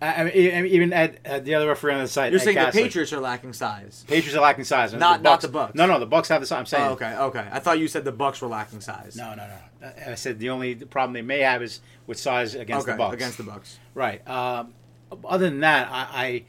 [0.00, 0.34] I, mean,
[0.66, 3.52] even at, at the other referee on the site, You're saying the Patriots are lacking
[3.52, 4.04] size.
[4.06, 4.92] Patriots are lacking size.
[4.94, 5.74] Not- not the Bucks.
[5.74, 6.58] No, no, the Bucks have the size.
[6.58, 6.84] I'm saying.
[6.84, 7.48] Oh, okay, okay.
[7.50, 9.16] I thought you said the Bucks were lacking size.
[9.16, 9.92] No, no, no.
[10.06, 13.14] I said the only problem they may have is with size against okay, the Bucks.
[13.14, 13.78] against the Bucks.
[13.94, 14.26] Right.
[14.28, 14.72] Um,
[15.24, 16.44] other than that, I,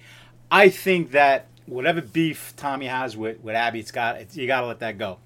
[0.51, 4.47] I I think that whatever beef Tommy has with, with Abby, it's got it's, you
[4.47, 5.17] got to let that go.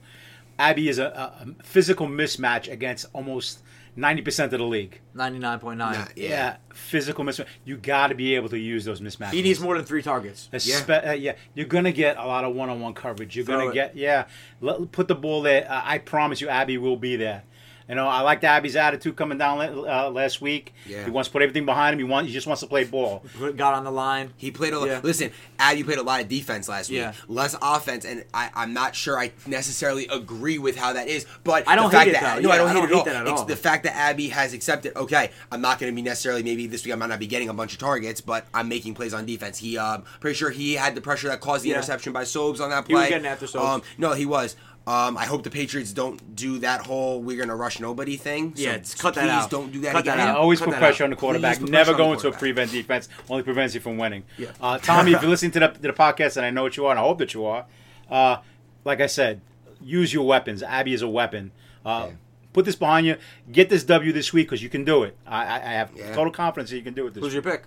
[0.60, 3.60] Abby is a, a physical mismatch against almost
[3.96, 5.00] ninety percent of the league.
[5.14, 5.94] Ninety nine point nine.
[6.00, 6.58] Nah, yeah.
[6.74, 7.46] physical mismatch.
[7.66, 9.32] You got to be able to use those mismatches.
[9.34, 10.50] He needs more than three targets.
[10.52, 11.12] Espe- yeah.
[11.12, 13.36] Uh, yeah, you're gonna get a lot of one-on-one coverage.
[13.36, 13.74] You're Throw gonna it.
[13.74, 14.26] get yeah.
[14.62, 15.70] Let, put the ball there.
[15.70, 17.44] Uh, I promise you, Abby will be there.
[17.90, 20.74] You know, I liked Abby's attitude coming down uh, last week.
[20.88, 21.04] Yeah.
[21.06, 22.00] He wants to put everything behind him.
[22.00, 22.28] He wants.
[22.30, 23.24] He just wants to play ball.
[23.58, 24.34] Got on the line.
[24.38, 24.88] He played a lot.
[24.88, 25.00] Yeah.
[25.04, 27.00] Listen, Abby played a lot of defense last week.
[27.00, 27.14] Yeah.
[27.28, 31.26] Less offense, and I, I'm not sure I necessarily agree with how that is.
[31.44, 32.42] But I don't the fact hate it, that though.
[32.42, 33.06] no, Yeah, I don't I hate don't it at hate all.
[33.06, 33.46] that at it's all.
[33.48, 34.96] the fact that Abby has accepted.
[34.96, 37.50] Okay, I'm not going to be necessarily maybe this week I might not be getting
[37.50, 39.58] a bunch of targets, but I'm making plays on defense.
[39.58, 41.76] He, um, pretty sure he had the pressure that caused the Yeah.
[41.76, 42.88] interception by Sobes on that play.
[42.88, 43.02] He play.
[43.02, 43.66] was getting after Sobes.
[43.66, 44.56] Um, no, he was.
[44.86, 48.52] Um, I hope the Patriots don't do that whole "we're going to rush nobody" thing.
[48.58, 49.50] Yeah, so just cut that out.
[49.50, 50.28] don't do that Cut that again.
[50.30, 50.38] out.
[50.38, 51.06] Always Cut put pressure out.
[51.06, 51.62] on the quarterback.
[51.62, 52.40] Never go into a quarterback.
[52.40, 53.08] prevent defense.
[53.30, 54.24] Only prevents you from winning.
[54.38, 54.52] Yeah.
[54.60, 56.86] Uh, Tommy, if you're listening to the, to the podcast, and I know what you
[56.86, 57.66] are, and I hope that you are,
[58.10, 58.38] uh,
[58.84, 59.40] like I said,
[59.82, 60.62] use your weapons.
[60.62, 61.52] Abby is a weapon.
[61.86, 62.16] Uh, Yeah.
[62.52, 63.16] Put this behind you.
[63.52, 65.18] Get this W this week because you can do it.
[65.26, 66.14] I, I, I have Yeah.
[66.14, 67.44] total confidence that you can do it this Who's week.
[67.46, 67.64] your pick?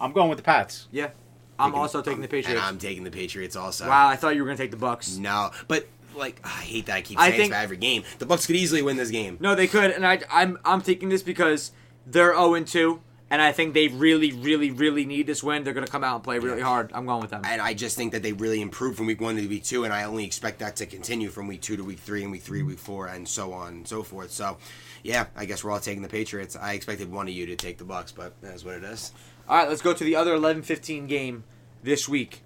[0.00, 0.86] I'm going with the Pats.
[0.90, 1.10] Yeah.
[1.58, 2.62] I'm Taking- also taking the And Patriots.
[2.64, 3.86] I'm taking the Patriots also.
[3.86, 5.16] Wow, I thought you were gonna take the Bucks.
[5.18, 8.02] No, but like I hate that I keep I saying think- this for every game.
[8.18, 9.36] The Bucks could easily win this game.
[9.40, 11.72] No, they could, and I, I'm I'm taking this because
[12.06, 15.62] they're 0 2, and I think they really, really, really need this win.
[15.64, 16.64] They're gonna come out and play really Yeah.
[16.64, 16.90] hard.
[16.92, 17.42] I'm going with them.
[17.44, 19.92] And I just think that they really improved from week one to week two, and
[19.92, 22.62] I only expect that to continue from week two to week three, and week three,
[22.62, 24.30] week four, and so on and so forth.
[24.32, 24.56] So,
[25.04, 26.56] yeah, I guess we're all taking the Patriots.
[26.56, 29.12] I expected one of you to take the Bucks, but that's what it is.
[29.48, 31.44] All right, let's go to the other 11-15 game
[31.82, 32.42] this week: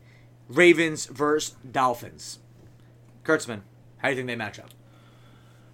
[0.48, 2.38] Ravens versus Dolphins.
[3.24, 3.62] Kurtzman,
[3.98, 4.70] how do you think they match up?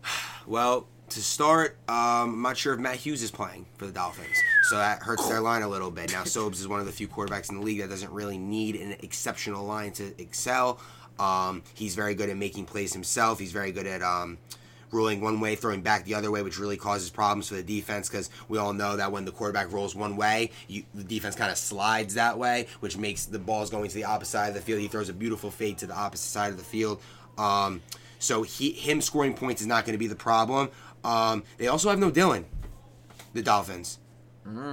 [0.47, 4.37] Well, to start, um, I'm not sure if Matt Hughes is playing for the Dolphins,
[4.63, 6.11] so that hurts their line a little bit.
[6.13, 8.77] Now, Sobes is one of the few quarterbacks in the league that doesn't really need
[8.77, 10.81] an exceptional line to excel.
[11.19, 13.39] Um, he's very good at making plays himself.
[13.39, 14.39] He's very good at um,
[14.93, 18.09] rolling one way, throwing back the other way, which really causes problems for the defense
[18.09, 21.51] because we all know that when the quarterback rolls one way, you, the defense kind
[21.51, 24.61] of slides that way, which makes the balls going to the opposite side of the
[24.61, 24.81] field.
[24.81, 27.01] He throws a beautiful fade to the opposite side of the field.
[27.41, 27.83] Um,
[28.19, 30.69] so he, him scoring points is not going to be the problem.
[31.03, 32.45] Um, they also have no Dylan,
[33.33, 33.99] the Dolphins.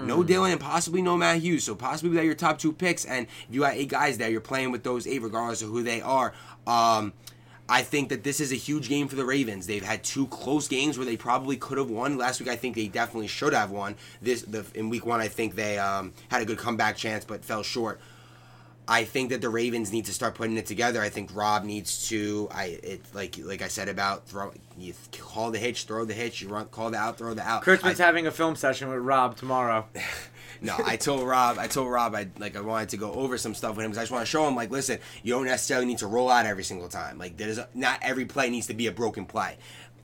[0.07, 1.63] No Dylan and possibly no Matt Hughes.
[1.63, 3.05] So possibly that your top two picks.
[3.05, 5.83] And if you got eight guys there, you're playing with those eight regardless of who
[5.83, 6.33] they are.
[6.65, 7.13] Um,
[7.69, 9.67] I think that this is a huge game for the Ravens.
[9.67, 12.17] They've had two close games where they probably could have won.
[12.17, 13.95] Last week, I think they definitely should have won.
[14.21, 17.43] This the, in week one, I think they um, had a good comeback chance, but
[17.43, 17.99] fell short.
[18.89, 21.01] I think that the Ravens need to start putting it together.
[21.01, 22.47] I think Rob needs to.
[22.51, 24.53] I it like like I said about throw.
[24.77, 26.41] You call the hitch, throw the hitch.
[26.41, 27.63] You run, call the out, throw the out.
[27.63, 29.85] Kurtzman's I- having a film session with Rob tomorrow.
[30.61, 31.57] no, I told Rob.
[31.57, 33.99] I told Rob I like I wanted to go over some stuff with him because
[33.99, 36.45] I just want to show him like, listen, you don't necessarily need to roll out
[36.45, 37.17] every single time.
[37.17, 39.57] Like there's a, not every play needs to be a broken play.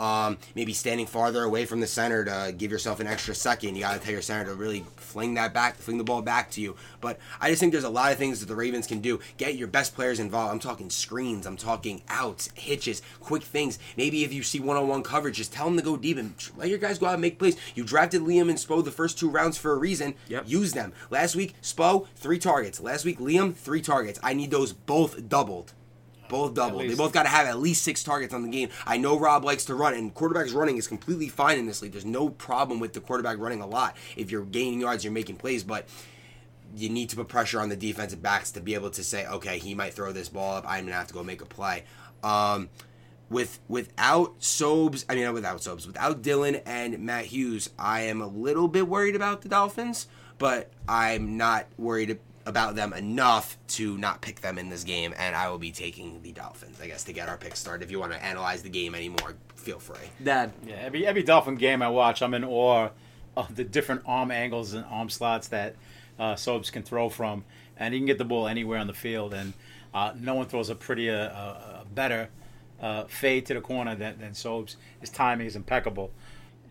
[0.04, 3.76] Um, maybe standing farther away from the center to give yourself an extra second.
[3.76, 6.52] You got to tell your center to really fling that back, fling the ball back
[6.52, 6.76] to you.
[7.00, 9.22] But I just think there's a lot of things that the Ravens can do.
[9.38, 10.52] Get your best players involved.
[10.52, 11.46] I'm talking screens.
[11.46, 13.80] I'm talking outs, hitches, quick things.
[13.96, 16.80] Maybe if you see one-on-one coverage, just tell them to go deep and let your
[16.80, 17.56] guys go out and make plays.
[17.74, 20.16] You drafted Liam and Spo the first two rounds for a reason.
[20.28, 20.44] Yep.
[20.48, 20.92] Use them.
[21.12, 22.82] Last week, Spo three targets.
[22.82, 24.20] Last week, Liam three targets.
[24.22, 25.72] I need those both doubled.
[26.34, 26.90] Both doubled.
[26.90, 28.70] They both got to have at least six targets on the game.
[28.88, 31.92] I know Rob likes to run, and quarterbacks running is completely fine in this league.
[31.92, 33.96] There's no problem with the quarterback running a lot.
[34.18, 35.88] If you're gaining yards, you're making plays, but
[36.76, 39.60] you need to put pressure on the defensive backs to be able to say, okay,
[39.60, 40.66] he might throw this ball up.
[40.68, 41.84] I'm gonna have to go make a play.
[42.24, 42.70] Um,
[43.30, 48.28] with without Sobes, I mean without Sobes, without Dylan and Matt Hughes, I am a
[48.28, 50.08] little bit worried about the Dolphins,
[50.40, 55.36] but I'm not worried about them enough to not pick them in this game, and
[55.36, 57.84] I will be taking the Dolphins, I guess, to get our pick started.
[57.84, 60.10] If you want to analyze the game anymore, feel free.
[60.22, 62.90] Dad, Yeah, every every Dolphin game I watch, I'm in awe
[63.36, 65.76] of the different arm angles and arm slots that
[66.20, 67.46] uh, Sobes can throw from,
[67.78, 69.54] and he can get the ball anywhere on the field, and
[69.94, 72.30] uh, no one throws a prettier, uh, a better
[72.82, 74.76] uh, fade to the corner than, than Sobes.
[75.00, 76.12] His timing is impeccable.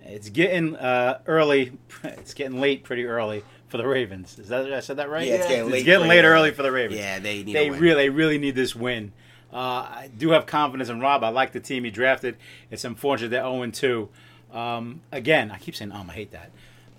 [0.05, 1.73] It's getting uh, early.
[2.05, 4.39] It's getting late pretty early for the Ravens.
[4.39, 5.27] Is that I said that right?
[5.27, 7.01] Yeah, it's getting late It's getting for late early for the Ravens.
[7.01, 7.81] Yeah, they need They a win.
[7.81, 9.13] really, they really need this win.
[9.51, 11.25] Uh, I do have confidence in Rob.
[11.25, 12.37] I like the team he drafted.
[12.71, 14.09] It's unfortunate they're 0 2.
[14.53, 16.51] Um, again, I keep saying, um, I hate that.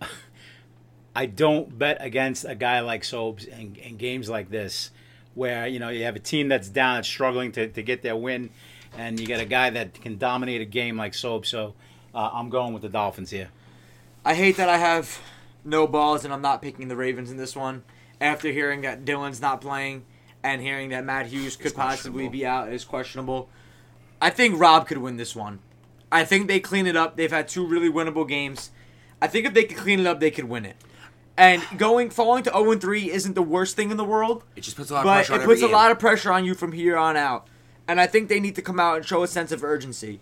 [1.15, 4.89] I don't bet against a guy like Sobes in, in games like this,
[5.35, 8.15] where you know you have a team that's down, that's struggling to, to get their
[8.15, 8.49] win,
[8.97, 11.45] and you get a guy that can dominate a game like Sobes.
[11.45, 11.75] So
[12.15, 13.49] uh, I'm going with the Dolphins here.
[14.25, 15.19] I hate that I have
[15.63, 17.83] no balls and I'm not picking the Ravens in this one.
[18.21, 20.05] After hearing that Dylan's not playing
[20.43, 23.49] and hearing that Matt Hughes could possibly be out is questionable.
[24.21, 25.59] I think Rob could win this one.
[26.11, 27.17] I think they clean it up.
[27.17, 28.71] They've had two really winnable games.
[29.21, 30.77] I think if they could clean it up, they could win it.
[31.35, 34.77] And going falling to 0 3 isn't the worst thing in the world, It just
[34.77, 35.73] puts a lot of pressure on it puts a game.
[35.73, 37.47] lot of pressure on you from here on out.
[37.87, 40.21] And I think they need to come out and show a sense of urgency.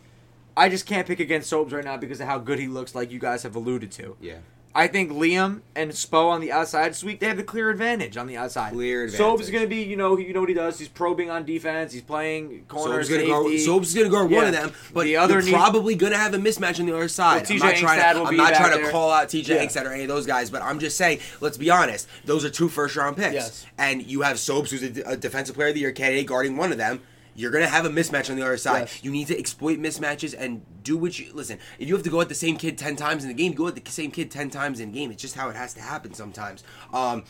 [0.58, 3.12] I just can't pick against Sobes right now because of how good he looks, like
[3.12, 4.17] you guys have alluded to.
[4.19, 4.38] Yeah.
[4.74, 8.16] I think Liam and Spo on the outside this week they have the clear advantage
[8.16, 8.72] on the outside.
[8.74, 9.42] Clear advantage.
[9.42, 10.80] Is going to be, you know, you know what he does.
[10.80, 11.92] He's probing on defense.
[11.92, 13.58] He's playing corner Soap's gonna go.
[13.58, 14.48] Soap's gonna guard one Yeah.
[14.48, 17.48] of them, but The other you're probably gonna have a mismatch on the other side.
[17.50, 18.24] Well, I'm not trying to.
[18.24, 18.92] I'm not trying to there.
[18.92, 19.84] call out TJ Yeah.
[19.84, 21.20] Or any of those guys, but I'm just saying.
[21.42, 22.08] Let's be honest.
[22.26, 23.66] Those are two first round picks, Yes.
[23.78, 26.72] and you have Sobes, who's a, a defensive player of the year candidate, guarding one
[26.72, 27.02] of them.
[27.36, 28.82] You're gonna have a mismatch on the other side.
[28.82, 29.04] Yes.
[29.04, 31.60] You need to exploit mismatches and do what you listen.
[31.80, 33.67] If you have to go at the same kid ten times in the game, go
[33.67, 35.12] at the same kid ten times in the game.
[35.12, 36.63] It's just how it has to happen sometimes.
[36.94, 37.24] Um,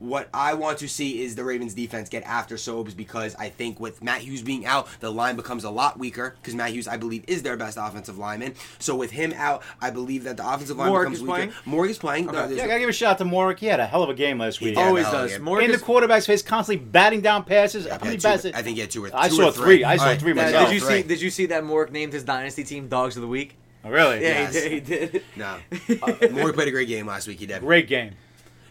[0.00, 3.80] what I want to see is the Ravens defense get after Sobes because I think
[3.80, 6.96] with Matt Hughes being out, the line becomes a lot weaker because Matt Hughes, I
[6.96, 8.54] believe, is their best offensive lineman.
[8.78, 11.32] So with him out, I believe that the offensive line Morg becomes is weaker.
[11.34, 11.52] playing?
[11.64, 12.28] Morg is playing.
[12.28, 12.36] Okay.
[12.36, 13.58] No, Yeah, I gotta give a shout out to Morik.
[13.58, 14.76] He had a hell of a game last week.
[14.76, 15.32] Yeah, Always does.
[15.32, 15.38] yeah.
[15.38, 17.86] More in the quarterback's face, constantly batting down passes.
[17.86, 18.52] I How many think he had passes?
[18.52, 19.84] two- I think he had two or I two saw or three.
[19.84, 20.20] I saw Alright.
[20.20, 20.68] three Yeah, myself.
[20.68, 21.02] did you see?
[21.02, 23.56] Did you see that Mork named his dynasty team Dogs of the Week?
[23.86, 24.22] Oh, really?
[24.22, 24.62] Yeah, Yes.
[24.64, 25.00] he did.
[25.12, 25.24] He did.
[25.36, 25.44] No,
[26.02, 27.38] uh, Morg played a great game last week.
[27.38, 27.60] He did.
[27.60, 28.12] Great game.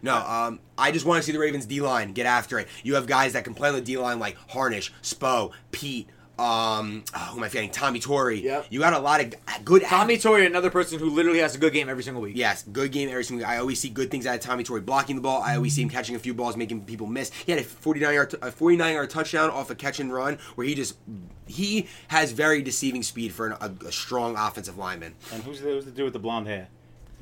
[0.04, 2.68] No, um, I just want to see the Ravens D line get after it.
[2.84, 6.08] You have guys that can play on the D line like Harnish, Spo, Pete.
[6.38, 7.70] Um, oh, who am I forgetting?
[7.70, 8.42] Tommy Torrey.
[8.42, 8.66] Yep.
[8.72, 9.84] You got a lot of good.
[9.84, 12.36] Tommy Torrey, another person who literally has a good game every single week.
[12.36, 13.46] Yes, good game every single.
[13.46, 13.56] Week.
[13.56, 15.44] I always see good things out of Tommy Torrey blocking the ball.
[15.44, 17.32] I always see him catching a few balls, making people miss.
[17.46, 20.66] He had a 49 yard, a 49 yard touchdown off a catch and run where
[20.66, 20.98] he just
[21.46, 25.13] he has very deceiving speed for an, a, a strong offensive lineman.
[25.32, 26.68] And who's the, who's the dude with the blonde hair?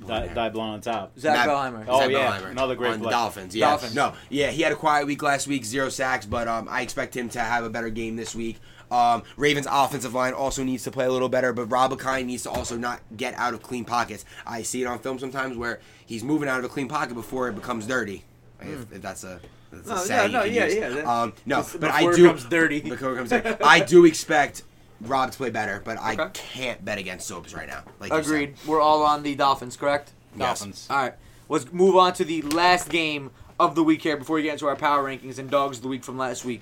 [0.05, 0.33] Di- hair.
[0.35, 1.19] dyed blonde on top.
[1.19, 1.85] Zach Matt- Bellheimer.
[1.87, 3.11] Oh, Zach yeah, Bellheimer another great on the play.
[3.11, 3.55] Dolphins.
[3.55, 3.95] Yeah, Dolphins.
[3.95, 7.15] no, yeah, he had a quiet week last week, zero sacks, but um, I expect
[7.15, 8.59] him to have a better game this week.
[8.89, 12.43] Um, Ravens offensive line also needs to play a little better, but Rob Akine needs
[12.43, 14.25] to also not get out of clean pockets.
[14.45, 17.47] I see it on film sometimes where he's moving out of a clean pocket before
[17.47, 18.23] it becomes dirty.
[18.59, 19.39] If, if that's a
[19.71, 20.75] that's a No, saying yeah, no, you yeah, use.
[20.75, 22.81] yeah, that- Um, no, Bef- but I before it do becomes dirty.
[22.89, 23.63] Before it becomes dirty.
[23.63, 24.63] I do expect
[25.01, 26.29] Rob to play better, but I Okay.
[26.33, 27.83] can't bet against Sobes right now.
[27.99, 28.25] Like you said.
[28.25, 28.55] Agreed.
[28.65, 30.11] We're all on the Dolphins, correct?
[30.35, 30.59] Yes.
[30.59, 30.87] Dolphins.
[30.89, 31.13] All right.
[31.49, 34.67] Let's move on to the last game of the week here before we get into
[34.67, 36.61] our power rankings and dogs of the week from last week.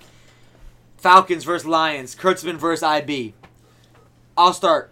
[0.98, 2.16] Falcons versus Lions.
[2.16, 3.34] Kurtzman versus IB.
[4.38, 4.92] I'll start.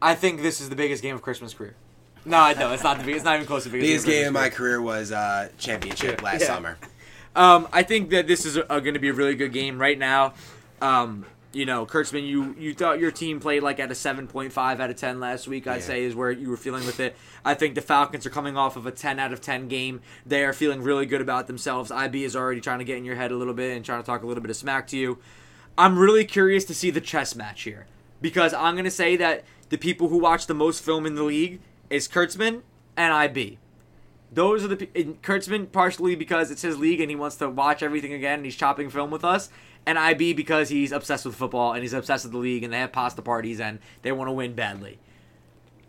[0.00, 1.74] I think this is the biggest game of Kurtzman's career.
[2.24, 3.18] No, I know it's not the biggest.
[3.18, 5.12] It's not even close to the biggest, Biggest game of of my Kurtzman's career was
[5.12, 6.24] uh, championship Yeah.
[6.24, 6.46] last Yeah.
[6.46, 6.78] summer.
[7.36, 10.34] Um, I think that this is going to be a really good game right now.
[10.80, 14.52] Um, you know, Kurtzman, you you thought your team played like at a seven point
[14.52, 15.66] five out of ten last week.
[15.66, 15.80] I'd Yeah.
[15.82, 17.16] say is where you were feeling with it.
[17.44, 20.00] I think the Falcons are coming off of a ten out of ten game.
[20.26, 21.90] They are feeling really good about themselves.
[21.90, 24.06] IB is already trying to get in your head a little bit and trying to
[24.06, 25.18] talk a little bit of smack to you.
[25.78, 27.86] I'm really curious to see the chess match here
[28.20, 31.22] because I'm going to say that the people who watch the most film in the
[31.24, 32.62] league is Kurtzman
[32.96, 33.58] and IB.
[34.32, 38.12] Those are the Kurtzman partially because it's his league and he wants to watch everything
[38.12, 39.48] again and he's chopping film with us,
[39.86, 42.78] and IB because he's obsessed with football and he's obsessed with the league and they
[42.78, 44.98] have pasta parties and they want to win badly.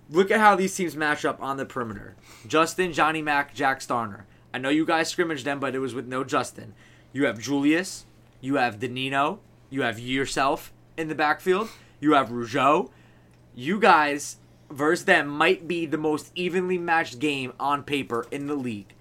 [0.10, 2.16] Look at how these teams match up on the perimeter.
[2.48, 4.24] Justin, Johnny Mack, Jack Starner.
[4.54, 6.74] I know you guys scrimmaged them, but it was with no Justin.
[7.12, 8.06] You have Julius,
[8.40, 12.90] you have Danino, you have yourself in the backfield, you have Rougeau.
[13.56, 14.38] You guys
[14.70, 18.94] versus them might be the most evenly matched game on paper in the league.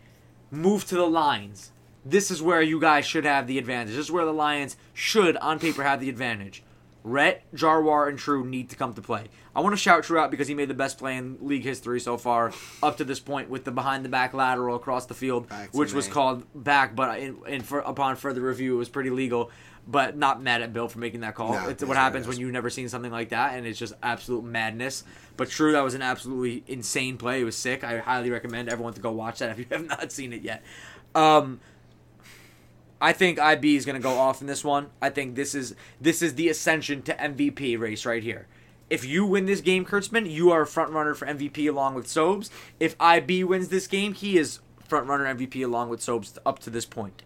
[0.51, 1.73] Move to the lines.
[2.05, 3.95] This is where you guys should have the advantage.
[3.95, 6.63] This is where the Lions should, on paper, have the advantage.
[7.03, 9.27] Rhett, Jarwar, and True need to come to play.
[9.55, 12.01] I want to shout True out because he made the best play in league history
[12.01, 12.51] so far
[12.83, 16.09] up to this point with the behind the back lateral across the field, which was
[16.09, 19.51] called back, but in, in for, upon further review, it was pretty legal.
[19.87, 21.53] But not mad at Bill for making that call.
[21.53, 24.43] No, it's what happens when you've never seen something like that, and it's just absolute
[24.43, 25.05] madness.
[25.37, 27.43] But True, that was an absolutely insane play.
[27.43, 27.85] It was sick.
[27.85, 30.63] I highly recommend everyone to go watch that if you have not seen it yet.
[31.15, 31.61] Um,
[33.05, 34.89] I think IB is going to go off in this one.
[35.03, 38.47] I think this is this is the ascension to MVP race right here.
[38.89, 42.07] If you win this game, Kurtzman, you are a front runner for MVP along with
[42.07, 42.49] Sobes.
[42.81, 46.71] If IB wins this game, he is front runner MVP along with Sobes up to
[46.71, 47.23] this point.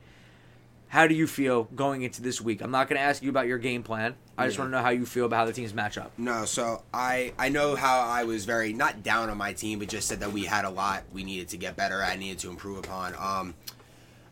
[0.88, 2.60] How do you feel going into this week?
[2.60, 4.14] I'm not going to ask you about your game plan.
[4.36, 4.62] I just Yeah.
[4.62, 6.10] want to know how you feel about how the teams match up.
[6.18, 9.88] No, so I I know how I was very not down on my team, but
[9.88, 12.48] just said that we had a lot we needed to get better at, needed to
[12.50, 13.14] improve upon.
[13.16, 13.54] Um,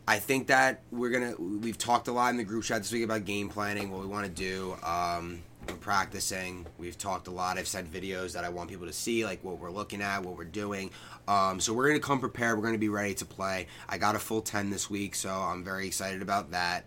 [0.07, 3.03] I think that we're gonna we've talked a lot in the group chat this week
[3.03, 4.77] about game planning, what we want to do.
[4.81, 6.65] Um, we're practicing.
[6.77, 7.57] We've talked a lot.
[7.57, 10.37] I've sent videos that I want people to see, like what we're looking at, what
[10.37, 10.91] we're doing.
[11.27, 12.57] Um, so we're gonna come prepared.
[12.57, 13.67] We're gonna be ready to play.
[13.89, 16.85] I got a full ten this week, so I'm very excited about that.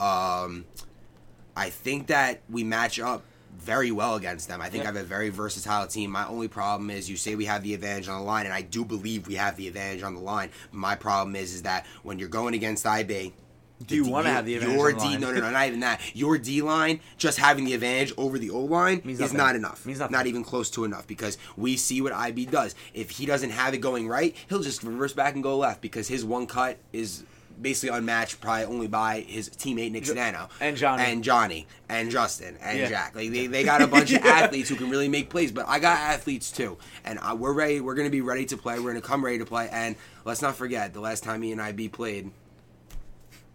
[0.00, 0.64] Um,
[1.54, 3.24] I think that we match up
[3.58, 4.60] very well against them.
[4.60, 4.90] I think Yeah.
[4.90, 6.10] I have a very versatile team.
[6.10, 8.62] My only problem is you say we have the advantage on the line, and I
[8.62, 10.50] do believe we have the advantage on the line.
[10.72, 13.32] My problem is is that when you're going against IB,
[13.86, 15.20] Do you wanna have the advantage Your on the D, line?
[15.20, 16.00] no, no, no, not even that.
[16.14, 19.36] Your D line just having the advantage over the O line Means is nothing.
[19.36, 19.84] not enough.
[19.84, 20.12] Means nothing.
[20.12, 22.74] Not even close to enough because we see what IB does.
[22.94, 26.06] If he doesn't have it going right, he'll just reverse back and go left because
[26.08, 27.24] his one cut is
[27.60, 31.02] basically unmatched, probably only by his teammate Nick Sedano and Johnny.
[31.04, 32.88] and Johnny and Justin and Yeah.
[32.88, 33.14] Jack.
[33.14, 35.78] Like they, they got a bunch of athletes who can really make plays, but I
[35.78, 37.80] got athletes too, and I, we're ready.
[37.80, 38.78] We're gonna be ready to play.
[38.78, 41.60] We're gonna come ready to play, and let's not forget the last time me and
[41.60, 42.30] IB played,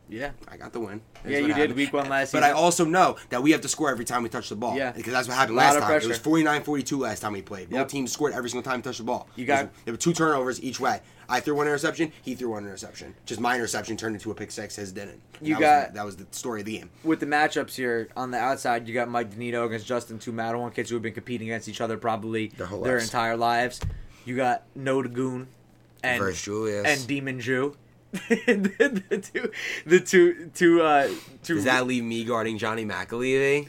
[0.09, 0.31] Yeah.
[0.47, 1.01] I got the win.
[1.23, 1.75] That's Yeah, you did happened.
[1.75, 2.41] week one last season.
[2.41, 2.47] But.
[2.49, 4.75] I also know that we have to score every time we touch the ball.
[4.75, 4.91] Yeah.
[4.91, 5.91] Because that's what happened last time.
[5.91, 6.21] It was pressure.
[6.23, 7.71] 49 42 last time we played.
[7.71, 7.81] Yep.
[7.83, 9.27] Both teams scored every single time we touched the ball.
[9.35, 11.01] You got- There were two turnovers each way.
[11.31, 13.13] I threw one interception, he threw one interception.
[13.27, 15.21] Just my interception turned into a pick six, his didn't.
[15.41, 16.89] You that got- Was that was the story of the game.
[17.03, 20.73] with the matchups here on the outside, you got Mike Danito against Justin, two Matawan
[20.73, 23.05] kids who have been competing against each other probably Their whole their lives.
[23.05, 23.79] entire lives.
[24.25, 25.47] You got No Goon
[26.01, 26.85] and Versus Julius.
[26.87, 27.75] and Demon Jew.
[28.29, 29.51] the, the two,
[29.85, 31.09] the two, two, uh,
[31.43, 31.55] two.
[31.55, 33.67] Does that leave me guarding Johnny McAlevey?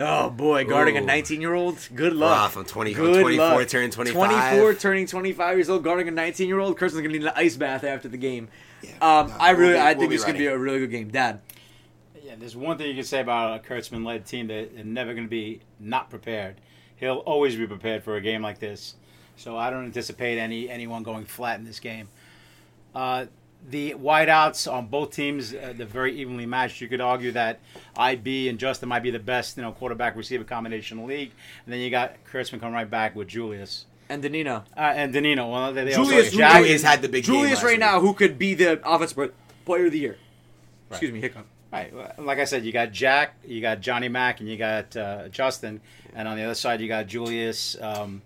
[0.00, 1.76] oh boy, guarding a 19 year old.
[1.94, 2.54] Good luck.
[2.54, 2.56] Rough.
[2.58, 3.68] I'm 20 I'm 24 luck.
[3.68, 4.14] turning 25.
[4.30, 6.76] 24 turning 25 years old, guarding a 19 year old.
[6.78, 8.48] Kurtzman's gonna need an ice bath after the game.
[8.82, 8.90] Yeah.
[9.00, 10.78] Um, No, I we'll really, be- I we'll think be it's gonna be a really
[10.80, 11.08] good game.
[11.08, 11.40] Dad,
[12.22, 15.24] Yeah, there's one thing you can say about a Kurtzman-led team that they're never going
[15.26, 16.56] to be not prepared.
[16.96, 18.94] He'll always be prepared for a game like this.
[19.36, 22.08] So I don't anticipate any anyone going flat in this game.
[22.94, 23.26] Uh,
[23.68, 26.80] the wideouts on both teams, uh, they're very evenly matched.
[26.80, 27.60] You could argue that
[27.96, 31.32] IB and Justin might be the best, you know, quarterback receiver combination in the league,
[31.64, 34.62] and then you got Kurtzman coming right back with Julius and Danino.
[34.76, 35.50] uh, and Danino.
[35.50, 37.70] Well, they, they Julius, also, who Jack, Julius had the big game Julius last right
[37.72, 37.80] week.
[37.80, 39.32] now, who could be the offensive
[39.64, 40.16] player of the year.
[40.90, 41.46] Excuse me, hiccup.
[41.70, 41.92] Right.
[42.18, 45.82] Like I said, you got Jack, you got Johnny Mack, and you got uh, Justin,
[46.14, 48.22] and on the other side you got Julius, um,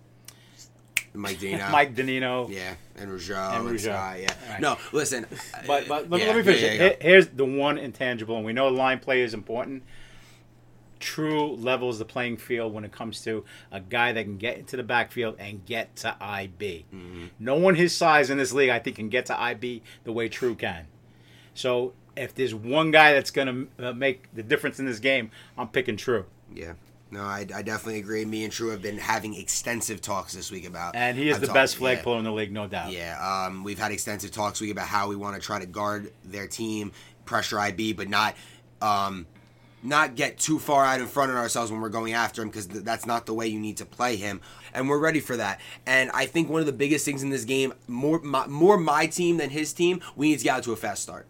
[1.13, 1.69] Mike Dino.
[1.71, 2.49] Mike Danino.
[2.49, 4.21] Yeah, and Rougeau And Rougeau.
[4.21, 4.33] Yeah.
[4.49, 4.59] Right.
[4.59, 5.25] No, listen.
[5.67, 6.61] But but let, yeah, let me finish.
[6.61, 9.83] yeah, Here's the one intangible, and we know line play is important.
[10.99, 14.77] True levels the playing field when it comes to a guy that can get into
[14.77, 16.85] the backfield and get to IB.
[16.95, 17.25] Mm-hmm.
[17.39, 20.29] No one his size in this league, I think, can get to IB the way
[20.29, 20.87] True can.
[21.53, 25.29] So if there's one guy that's going to uh, make the difference in this game,
[25.57, 26.25] I'm picking True.
[26.53, 26.73] Yeah.
[27.13, 28.25] No, I, I definitely agree.
[28.25, 30.95] Me and True have been having extensive talks this week about.
[30.95, 32.17] And he is I've the best flag yeah.
[32.17, 32.91] in the league, no doubt.
[32.91, 36.11] Yeah, um, we've had extensive talks week about how we want to try to guard
[36.25, 36.91] their team,
[37.25, 38.35] pressure IB, but not
[38.81, 39.27] um,
[39.83, 42.65] not get too far out in front of ourselves when we're going after him because
[42.65, 44.41] th- that's not the way you need to play him.
[44.73, 45.61] And we're ready for that.
[45.85, 49.05] And I think one of the biggest things in this game, more my, more my
[49.05, 51.27] team than his team, we need to get out to a fast start.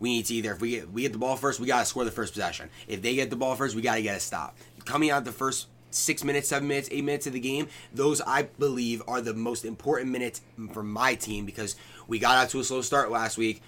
[0.00, 2.04] We need to either if we get we get the ball first, we gotta score
[2.04, 2.68] the first possession.
[2.86, 4.56] If they get the ball first, we gotta get a stop.
[4.84, 8.42] Coming out the first six minutes, seven minutes, eight minutes of the game, those I
[8.58, 10.40] believe are the most important minutes
[10.72, 13.62] for my team because we got out to a slow start last week.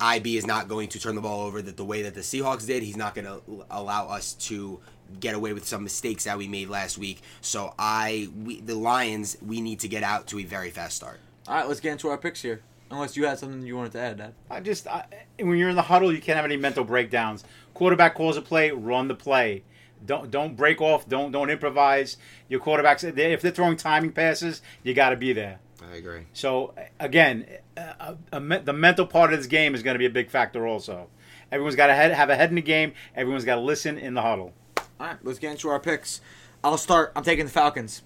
[0.00, 2.66] IB is not going to turn the ball over that the way that the Seahawks
[2.66, 2.82] did.
[2.82, 4.80] He's not going to allow us to
[5.20, 7.20] get away with some mistakes that we made last week.
[7.40, 11.20] So I, we, the Lions, we need to get out to a very fast start.
[11.46, 12.62] All right, let's get into our picks here.
[12.90, 14.34] Unless you had something you wanted to add, Dad.
[14.50, 15.06] I just I,
[15.38, 17.44] when you're in the huddle, you can't have any mental breakdowns.
[17.72, 19.62] Quarterback calls a play, run the play.
[20.04, 21.08] Don't don't break off.
[21.08, 22.16] Don't don't improvise.
[22.48, 25.60] Your quarterbacks if they're throwing timing passes, you got to be there.
[25.82, 26.26] I agree.
[26.32, 30.06] So again, a, a, me- the mental part of this game is going to be
[30.06, 30.66] a big factor.
[30.66, 31.08] Also,
[31.52, 32.92] everyone's got to head, have a head in the game.
[33.14, 34.52] Everyone's got to listen in the huddle.
[34.78, 36.20] All right, let's get into our picks.
[36.62, 37.12] I'll start.
[37.16, 38.02] I'm taking the Falcons.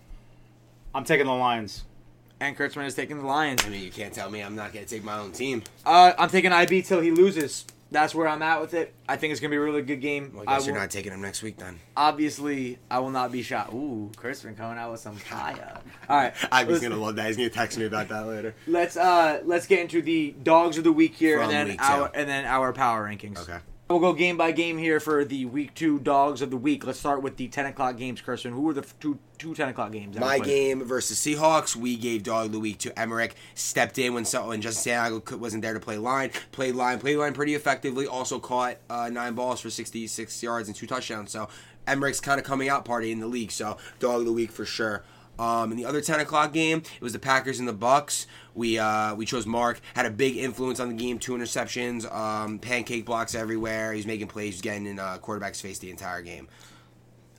[0.94, 1.84] I'm taking the Lions.
[2.40, 3.64] And Kurtzman is taking the Lions.
[3.64, 5.62] I mean, you can't tell me I'm not going to take my own team.
[5.84, 7.64] Uh, I'm taking IB till he loses.
[7.90, 8.94] That's where I'm at with it.
[9.08, 10.32] I think it's gonna be a really good game.
[10.34, 11.78] Well, I guess I you're not taking him next week then.
[11.96, 13.72] obviously, I will not be shot.
[13.72, 15.80] Ooh, Kurtzman coming out with some fire.
[16.08, 16.34] All right,
[16.66, 17.26] going to love that.
[17.28, 18.54] He's going to text me about that later.
[18.66, 22.08] Let's uh let's get into the dogs of the week here, From and then our
[22.08, 22.14] two.
[22.14, 23.40] and then our power rankings.
[23.40, 23.58] Okay.
[23.90, 26.84] We'll go game by game here for the week two dogs of the week.
[26.84, 28.50] Let's start with the 10 o'clock games, Kurtzman.
[28.50, 30.14] Who were the two, two 10 o'clock games?
[30.14, 33.34] that My game versus Seahawks, we gave dog of the week to Emmerich.
[33.54, 36.32] Stepped in when so, when Justin Santiago wasn't there to play line.
[36.52, 38.06] Played line, played line pretty effectively.
[38.06, 41.30] Also caught uh, nine balls for 66 yards and two touchdowns.
[41.30, 41.48] So
[41.86, 43.50] Emmerich's kind of coming out party in the league.
[43.50, 45.02] So dog of the week for sure.
[45.38, 48.26] Um, in the other 10 o'clock game, it was the Packers and the Bucks.
[48.54, 49.80] We uh, we chose Mark.
[49.94, 51.18] Had a big influence on the game.
[51.18, 53.92] Two interceptions, um, pancake blocks everywhere.
[53.92, 56.48] He's making plays, he's getting in uh, quarterback's face the entire game.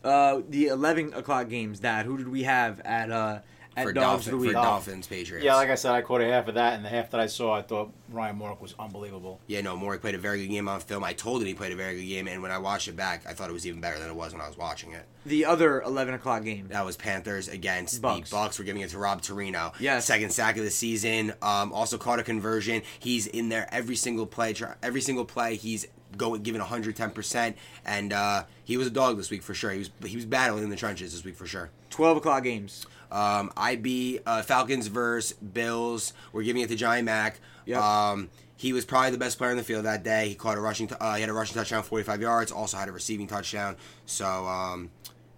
[0.01, 2.05] Uh, the 11 o'clock games, Dad.
[2.05, 3.39] Who did we have at uh,
[3.83, 5.45] For, dogs Dolphin, of for Dolphins, Patriots.
[5.45, 7.27] Yeah, like I said, I caught a half of that, and the half that I
[7.27, 9.39] saw, I thought Ryan Moore was unbelievable.
[9.47, 11.03] Yeah, no, Maury played a very good game on film.
[11.03, 13.23] I told him he played a very good game, and when I watched it back,
[13.27, 15.05] I thought it was even better than it was when I was watching it.
[15.25, 16.67] The other 11 o'clock game.
[16.69, 18.29] That was Panthers against Bucks.
[18.29, 18.59] the Bucks.
[18.59, 19.73] We're giving it to Rob Torino.
[19.79, 21.33] Yeah, second sack of the season.
[21.41, 22.81] Um, also caught a conversion.
[22.99, 24.55] He's in there every single play.
[24.81, 25.85] Every single play, he's
[26.17, 29.71] going giving 110 percent, and uh, he was a dog this week for sure.
[29.71, 31.69] He was he was battling in the trenches this week for sure.
[31.89, 32.85] 12 o'clock games.
[33.11, 36.13] Um, IB uh, Falcons versus Bills.
[36.31, 37.39] We're giving it to Johnny Mack.
[37.65, 37.81] Yep.
[37.81, 40.27] Um, he was probably the best player in the field that day.
[40.29, 40.87] He caught a rushing.
[40.87, 42.51] T- uh, he had a rushing touchdown, 45 yards.
[42.51, 43.77] Also had a receiving touchdown.
[44.05, 44.91] So um,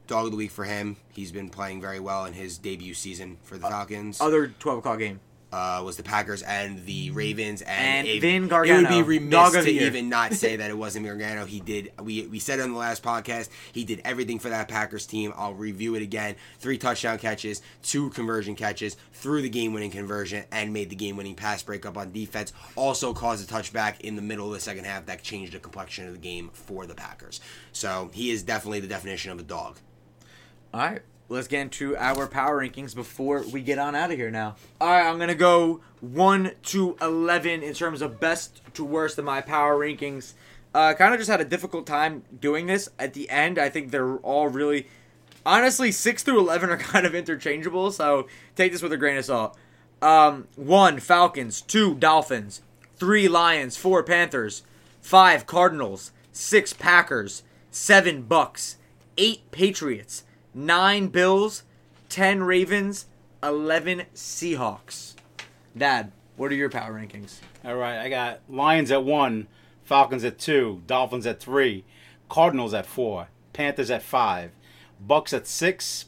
[0.08, 0.98] dog of the week for him.
[1.14, 4.20] He's been playing very well in his debut season for the Falcons.
[4.20, 5.20] Other 12 o'clock game.
[5.52, 9.52] Uh, was the Packers and the Ravens and, And it, Vin It would be remiss
[9.52, 9.88] to year.
[9.88, 11.46] even not say that it wasn't Gargano.
[11.46, 11.92] He did.
[12.02, 13.50] We we said on the last podcast.
[13.74, 15.34] He did everything for that Packers team.
[15.36, 16.36] I'll review it again.
[16.60, 21.18] Three touchdown catches, two conversion catches, threw the game winning conversion, and made the game
[21.18, 22.54] winning pass breakup on defense.
[22.78, 26.08] Also caused a touchback in the middle of the second half that changed the complexion
[26.08, 27.42] of the game for the Packers.
[27.74, 29.78] So he is definitely the definition of a dog.
[30.74, 31.02] All right,
[31.32, 34.56] let's get into our power rankings before we get on out of here now.
[34.80, 39.26] All right, I'm gonna go one to eleven in terms of best to worst of
[39.26, 40.34] my power rankings.
[40.74, 43.58] Uh, kind of just had a difficult time doing this at the end.
[43.58, 44.88] I think they're all really,
[45.46, 47.92] honestly, six through eleven are kind of interchangeable.
[47.92, 49.58] So take this with a grain of salt.
[50.02, 52.62] Um, one Falcons, two Dolphins,
[52.98, 54.64] three Lions, four Panthers,
[55.00, 58.78] five Cardinals, six Packers, seven Bucks,
[59.18, 60.24] eight Patriots,
[60.54, 61.64] nine Bills,
[62.10, 63.06] ten Ravens,
[63.44, 65.16] eleven Seahawks.
[65.78, 67.40] Dad, what are your power rankings?
[67.64, 69.48] All right, I got Lions at one,
[69.84, 71.86] Falcons at two, Dolphins at three,
[72.30, 74.52] Cardinals at four, Panthers at five,
[75.00, 76.06] Bucks at six,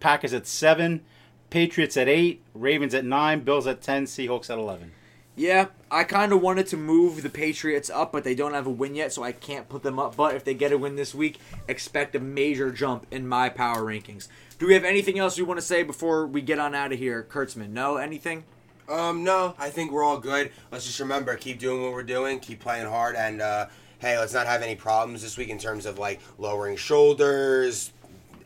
[0.00, 1.02] Packers at seven,
[1.50, 4.92] Patriots at eight, Ravens at nine, Bills at ten, Seahawks at eleven.
[5.38, 8.70] Yeah, I kind of wanted to move the Patriots up, but they don't have a
[8.70, 10.16] win yet, so I can't put them up.
[10.16, 13.82] But if they get a win this week, expect a major jump in my power
[13.82, 14.28] rankings.
[14.58, 16.98] Do we have anything else you want to say before we get on out of
[16.98, 17.68] here, Kurtzman?
[17.68, 18.44] No, anything?
[18.88, 20.52] Um, no, I think we're all good.
[20.72, 23.66] Let's just remember, keep doing what we're doing, keep playing hard, and uh,
[23.98, 27.92] hey, let's not have any problems this week in terms of like lowering shoulders,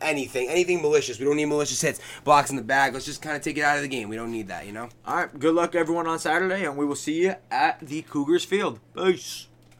[0.01, 1.19] anything, anything malicious.
[1.19, 2.93] We don't need malicious hits, blocks in the bag.
[2.93, 4.09] Let's just kind of take it out of the game.
[4.09, 4.89] We don't need that, you know.
[5.05, 8.45] All right, good luck everyone on Saturday, and we will see you at the Cougars
[8.45, 8.79] Field.
[8.95, 9.47] Peace.